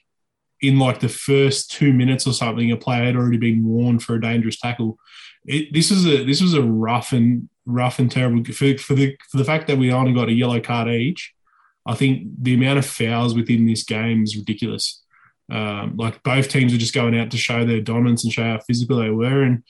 in 0.62 0.80
like 0.80 1.00
the 1.00 1.10
first 1.10 1.70
two 1.70 1.94
minutes 1.94 2.26
or 2.26 2.34
something, 2.34 2.72
a 2.72 2.78
player 2.78 3.06
had 3.06 3.16
already 3.16 3.38
been 3.38 3.64
warned 3.64 4.02
for 4.02 4.16
a 4.16 4.22
dangerous 4.22 4.60
tackle. 4.60 4.98
It, 5.46 5.72
this 5.72 5.92
was 5.92 6.08
a 6.08 6.24
this 6.24 6.42
was 6.42 6.56
a 6.56 6.64
rough 6.64 7.12
and 7.14 7.48
rough 7.68 8.00
and 8.00 8.10
terrible 8.12 8.44
for, 8.44 8.76
for 8.80 8.96
the 8.96 9.16
for 9.30 9.38
the 9.38 9.46
fact 9.46 9.68
that 9.68 9.78
we 9.78 9.92
only 9.92 10.14
got 10.14 10.30
a 10.30 10.34
yellow 10.34 10.60
card 10.60 10.88
each. 10.88 11.35
I 11.86 11.96
think 11.96 12.28
the 12.42 12.54
amount 12.54 12.80
of 12.80 12.86
fouls 12.86 13.36
within 13.36 13.66
this 13.66 13.84
game 13.84 14.24
is 14.24 14.36
ridiculous. 14.36 15.04
Um, 15.52 15.96
like 15.98 16.24
both 16.24 16.50
teams 16.50 16.74
are 16.74 16.78
just 16.78 16.96
going 16.96 17.18
out 17.18 17.32
to 17.32 17.38
show 17.38 17.66
their 17.66 17.82
dominance 17.82 18.24
and 18.24 18.34
show 18.34 18.44
how 18.44 18.60
physical 18.60 18.98
they 18.98 19.12
were, 19.12 19.44
and 19.44 19.64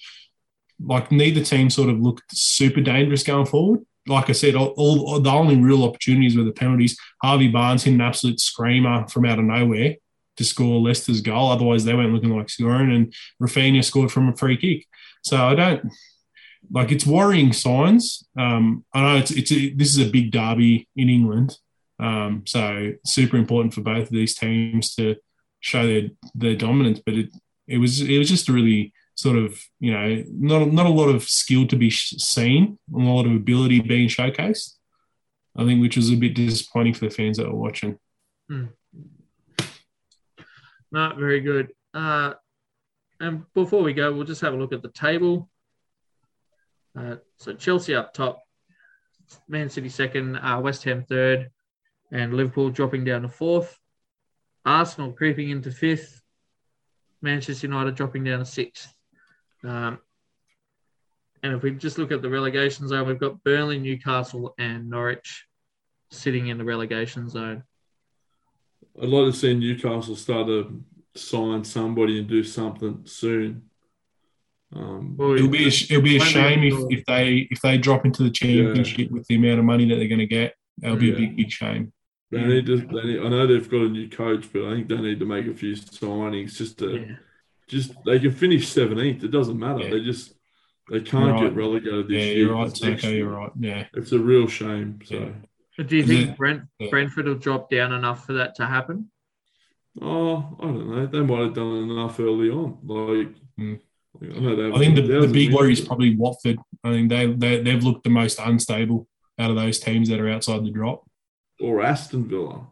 like 0.83 1.11
neither 1.11 1.43
team 1.43 1.69
sort 1.69 1.89
of 1.89 1.99
looked 1.99 2.35
super 2.35 2.81
dangerous 2.81 3.23
going 3.23 3.45
forward. 3.45 3.81
Like 4.07 4.29
I 4.29 4.33
said, 4.33 4.55
all, 4.55 4.73
all 4.77 5.19
the 5.19 5.31
only 5.31 5.57
real 5.59 5.83
opportunities 5.83 6.37
were 6.37 6.43
the 6.43 6.51
penalties. 6.51 6.97
Harvey 7.23 7.47
Barnes 7.47 7.83
hit 7.83 7.95
an 7.95 8.01
absolute 8.01 8.39
screamer 8.39 9.07
from 9.07 9.25
out 9.25 9.39
of 9.39 9.45
nowhere 9.45 9.95
to 10.37 10.43
score 10.43 10.79
Leicester's 10.79 11.21
goal. 11.21 11.49
Otherwise, 11.49 11.85
they 11.85 11.93
weren't 11.93 12.13
looking 12.13 12.35
like 12.35 12.49
scoring. 12.49 12.93
And 12.93 13.13
Raphinha 13.41 13.83
scored 13.83 14.11
from 14.11 14.29
a 14.29 14.35
free 14.35 14.57
kick. 14.57 14.85
So 15.23 15.43
I 15.43 15.55
don't 15.55 15.91
like 16.71 16.91
it's 16.91 17.05
worrying 17.05 17.53
signs. 17.53 18.23
Um, 18.37 18.85
I 18.93 19.01
know 19.01 19.17
it's 19.17 19.31
it's 19.31 19.51
a, 19.51 19.73
this 19.73 19.89
is 19.89 20.07
a 20.07 20.11
big 20.11 20.31
derby 20.31 20.87
in 20.95 21.09
England, 21.09 21.57
um, 21.99 22.43
so 22.45 22.93
super 23.05 23.37
important 23.37 23.73
for 23.73 23.81
both 23.81 24.03
of 24.03 24.11
these 24.11 24.35
teams 24.35 24.95
to 24.95 25.15
show 25.59 25.85
their 25.85 26.09
their 26.33 26.55
dominance. 26.55 27.01
But 27.05 27.15
it 27.15 27.29
it 27.67 27.77
was 27.77 28.01
it 28.01 28.17
was 28.17 28.29
just 28.29 28.49
a 28.49 28.53
really 28.53 28.93
sort 29.15 29.37
of 29.37 29.59
you 29.79 29.91
know 29.91 30.23
not 30.29 30.71
not 30.71 30.85
a 30.85 30.89
lot 30.89 31.09
of 31.09 31.23
skill 31.23 31.67
to 31.67 31.75
be 31.75 31.89
seen, 31.89 32.77
and 32.93 33.07
a 33.07 33.11
lot 33.11 33.25
of 33.25 33.31
ability 33.31 33.81
being 33.81 34.09
showcased. 34.09 34.73
I 35.57 35.63
think 35.65 35.81
which 35.81 35.95
was 35.95 36.11
a 36.11 36.15
bit 36.15 36.35
disappointing 36.35 36.93
for 36.93 37.05
the 37.05 37.15
fans 37.15 37.37
that 37.37 37.47
were 37.47 37.55
watching. 37.55 37.97
Not 40.91 41.17
very 41.17 41.39
good. 41.39 41.71
Uh, 41.93 42.33
and 43.19 43.43
before 43.53 43.81
we 43.81 43.93
go, 43.93 44.13
we'll 44.13 44.25
just 44.25 44.41
have 44.41 44.53
a 44.53 44.57
look 44.57 44.73
at 44.73 44.81
the 44.81 44.91
table. 44.91 45.49
Uh, 46.97 47.15
so 47.37 47.53
Chelsea 47.53 47.95
up 47.95 48.13
top, 48.13 48.41
Man 49.47 49.69
City 49.69 49.89
second, 49.89 50.35
uh, 50.37 50.59
West 50.59 50.83
Ham 50.83 51.05
third, 51.07 51.49
and 52.11 52.33
Liverpool 52.33 52.69
dropping 52.69 53.03
down 53.03 53.23
to 53.23 53.29
fourth. 53.29 53.77
Arsenal 54.65 55.11
creeping 55.11 55.49
into 55.49 55.71
fifth. 55.71 56.21
Manchester 57.21 57.67
United 57.67 57.95
dropping 57.95 58.23
down 58.23 58.39
to 58.39 58.45
sixth. 58.45 58.93
Um, 59.63 59.99
and 61.43 61.53
if 61.53 61.63
we 61.63 61.71
just 61.71 61.97
look 61.97 62.11
at 62.11 62.21
the 62.21 62.29
relegation 62.29 62.87
zone, 62.87 63.07
we've 63.07 63.19
got 63.19 63.43
Burnley, 63.43 63.79
Newcastle, 63.79 64.53
and 64.57 64.89
Norwich 64.89 65.45
sitting 66.11 66.47
in 66.47 66.57
the 66.57 66.63
relegation 66.63 67.29
zone. 67.29 67.63
I'd 69.01 69.09
like 69.09 69.31
to 69.31 69.37
see 69.37 69.53
Newcastle 69.53 70.15
start 70.15 70.47
to 70.47 70.83
sign 71.15 71.63
somebody 71.63 72.19
and 72.19 72.27
do 72.27 72.43
something 72.43 73.01
soon. 73.05 73.63
Um, 74.73 75.15
Well, 75.17 75.33
It'll 75.33 75.47
be 75.47 75.65
a, 75.65 75.67
it'll 75.67 76.01
be 76.01 76.17
a 76.17 76.21
shame 76.21 76.63
if, 76.63 76.99
if 76.99 77.05
they 77.05 77.47
if 77.51 77.61
they 77.61 77.77
drop 77.77 78.05
into 78.05 78.23
the 78.23 78.29
championship 78.31 79.11
with 79.11 79.25
the 79.27 79.35
amount 79.35 79.59
of 79.59 79.65
money 79.65 79.87
that 79.89 79.95
they're 79.95 80.07
going 80.07 80.19
to 80.19 80.25
get. 80.25 80.55
That'll 80.79 80.97
be 80.97 81.07
Yeah. 81.07 81.13
a 81.13 81.17
big 81.17 81.37
big 81.37 81.51
shame. 81.51 81.93
They 82.31 82.43
need 82.43 82.65
to. 82.65 82.77
They 82.77 83.03
need, 83.03 83.19
I 83.21 83.29
know 83.29 83.47
they've 83.47 83.69
got 83.69 83.81
a 83.81 83.89
new 83.89 84.09
coach, 84.09 84.51
but 84.51 84.63
I 84.65 84.75
think 84.75 84.89
they 84.89 84.97
need 84.97 85.19
to 85.19 85.25
make 85.25 85.47
a 85.47 85.53
few 85.53 85.73
signings 85.75 86.55
just 86.55 86.79
to 86.79 86.97
yeah. 86.97 87.15
just 87.67 87.93
they 88.05 88.19
can 88.19 88.31
finish 88.31 88.67
seventeenth. 88.67 89.23
It 89.23 89.29
doesn't 89.31 89.59
matter. 89.59 89.83
Yeah. 89.83 89.89
They 89.91 90.01
just 90.01 90.33
they 90.89 91.01
can't 91.01 91.39
You're 91.39 91.49
get 91.49 91.57
relegated 91.57 92.07
this 92.07 92.13
Yeah, 92.15 92.21
year. 92.23 92.37
you're 92.37 92.53
right, 92.53 92.67
'cause 92.69 92.81
next 92.83 93.03
You're 93.05 93.29
right. 93.29 93.51
Yeah, 93.59 93.85
It's 93.93 94.11
a 94.11 94.19
real 94.19 94.47
shame. 94.47 94.99
So, 95.03 95.15
Yeah. 95.15 95.29
But 95.77 95.87
do 95.87 95.97
you 95.97 96.03
think 96.05 96.29
it- 96.31 96.37
Brent, 96.37 96.63
yeah. 96.79 96.89
Brentford 96.89 97.25
will 97.25 97.35
drop 97.35 97.69
down 97.69 97.91
enough 97.91 98.25
for 98.25 98.33
that 98.33 98.55
to 98.55 98.65
happen? 98.65 99.09
oh, 100.01 100.57
I 100.59 100.63
don't 100.65 100.89
know. 100.89 101.05
They 101.05 101.21
might 101.21 101.39
have 101.43 101.53
done 101.53 101.89
enough 101.89 102.19
early 102.19 102.49
on. 102.49 102.77
Like, 102.83 103.35
Mm. 103.59 103.79
I 104.21 104.39
know 104.39 104.73
I 104.75 104.79
think 104.79 104.95
the, 104.95 105.01
the 105.01 105.27
big 105.27 105.53
worry 105.53 105.71
is 105.73 105.81
probably 105.81 106.15
Watford. 106.15 106.57
I 106.83 106.91
think 106.91 107.09
they, 107.09 107.27
they 107.33 107.61
they've 107.61 107.83
looked 107.83 108.03
the 108.03 108.09
most 108.09 108.39
unstable 108.39 109.07
out 109.39 109.49
of 109.49 109.55
those 109.57 109.79
teams 109.79 110.07
that 110.09 110.19
are 110.19 110.29
outside 110.29 110.63
the 110.65 110.71
drop. 110.71 111.04
Or 111.59 111.81
Aston 111.81 112.27
Villa. 112.27 112.67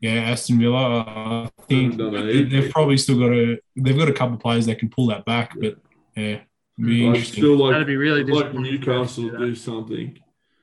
Yeah, 0.00 0.12
Aston 0.30 0.58
Villa. 0.60 1.04
I 1.06 1.48
think 1.68 1.96
they- 1.96 2.04
anything. 2.04 2.48
they've 2.48 2.70
probably 2.70 2.96
still 2.96 3.18
got 3.18 3.32
a 3.32 3.58
they've 3.76 3.98
got 3.98 4.08
a 4.08 4.12
couple 4.12 4.34
of 4.36 4.40
players 4.40 4.66
that 4.66 4.78
can 4.78 4.88
pull 4.88 5.06
that 5.08 5.24
back, 5.24 5.52
but 5.58 5.76
yeah, 6.16 6.24
it'd 6.24 6.42
be 6.78 7.04
I 7.04 7.08
interesting. 7.08 7.42
still 7.42 7.56
like 7.56 7.72
That'd 7.72 7.86
be 7.86 7.96
really 7.96 8.24
like. 8.24 8.54
Newcastle 8.54 9.24
to 9.24 9.30
to 9.32 9.38
do 9.38 9.46
do 9.46 9.54
something. 9.54 10.18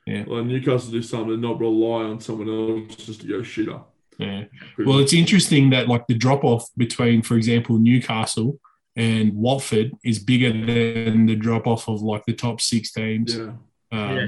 Yeah. 0.06 0.24
Like 0.26 0.44
Newcastle 0.46 0.90
do 0.92 1.02
something 1.02 1.32
and 1.34 1.42
not 1.42 1.60
rely 1.60 2.04
on 2.04 2.20
someone 2.20 2.48
else 2.48 2.96
just 2.96 3.20
to 3.22 3.26
go 3.26 3.42
shit 3.42 3.68
up. 3.68 3.92
Yeah. 4.18 4.44
Well, 4.78 4.98
it's 5.00 5.12
interesting 5.14 5.70
that 5.70 5.88
like 5.88 6.06
the 6.06 6.14
drop 6.14 6.44
off 6.44 6.68
between, 6.76 7.22
for 7.22 7.36
example, 7.36 7.78
Newcastle 7.78 8.60
and 8.96 9.32
Watford 9.34 9.92
is 10.04 10.18
bigger 10.18 10.50
than 10.52 11.26
the 11.26 11.34
drop 11.36 11.66
off 11.66 11.88
of 11.88 12.00
like 12.02 12.24
the 12.26 12.32
top 12.34 12.60
six 12.60 12.92
teams. 12.92 13.34
yeah. 13.36 13.52
Um, 13.92 14.16
Yeah. 14.16 14.26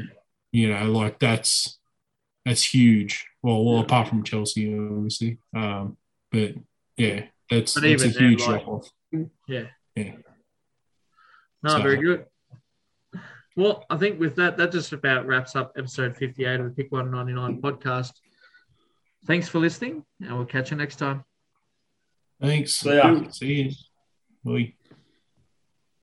You 0.53 0.69
know, 0.71 0.91
like 0.93 1.19
that's 1.19 1.79
that's 2.47 2.63
huge. 2.63 3.27
Well, 3.43 3.63
well, 3.65 3.75
Yeah. 3.77 3.83
apart 3.83 4.09
from 4.09 4.23
Chelsea, 4.25 4.73
obviously. 4.75 5.39
Um, 5.55 5.99
but 6.33 6.55
yeah, 6.97 7.27
that's, 7.51 7.75
But 7.75 7.83
that's 7.83 8.03
a 8.03 8.07
even 8.07 8.13
then, 8.13 8.23
huge 8.23 8.41
like- 8.47 8.63
drop 8.65 8.69
off. 8.69 8.91
Yeah. 9.47 9.67
Yeah. 9.95 10.17
No, 11.63 11.71
So- 11.71 11.83
very 11.83 11.99
good. 11.99 12.25
Well, 13.57 13.85
I 13.91 13.97
think 13.97 14.21
with 14.21 14.37
that, 14.37 14.57
that 14.59 14.71
just 14.73 14.93
about 14.93 15.27
wraps 15.27 15.57
up 15.57 15.73
episode 15.77 16.17
58 16.17 16.61
of 16.61 16.67
the 16.67 16.73
Pick 16.73 16.93
199 16.93 17.61
podcast. 17.63 18.13
Thanks 19.27 19.49
for 19.49 19.59
listening, 19.59 20.05
and 20.21 20.37
we'll 20.37 20.45
catch 20.47 20.71
you 20.71 20.77
next 20.77 20.97
time. 20.97 21.25
Thanks. 22.41 22.75
See 22.75 22.95
ya. 22.95 23.31
See 23.31 23.55
you. 23.63 23.73
Bye. 24.45 24.76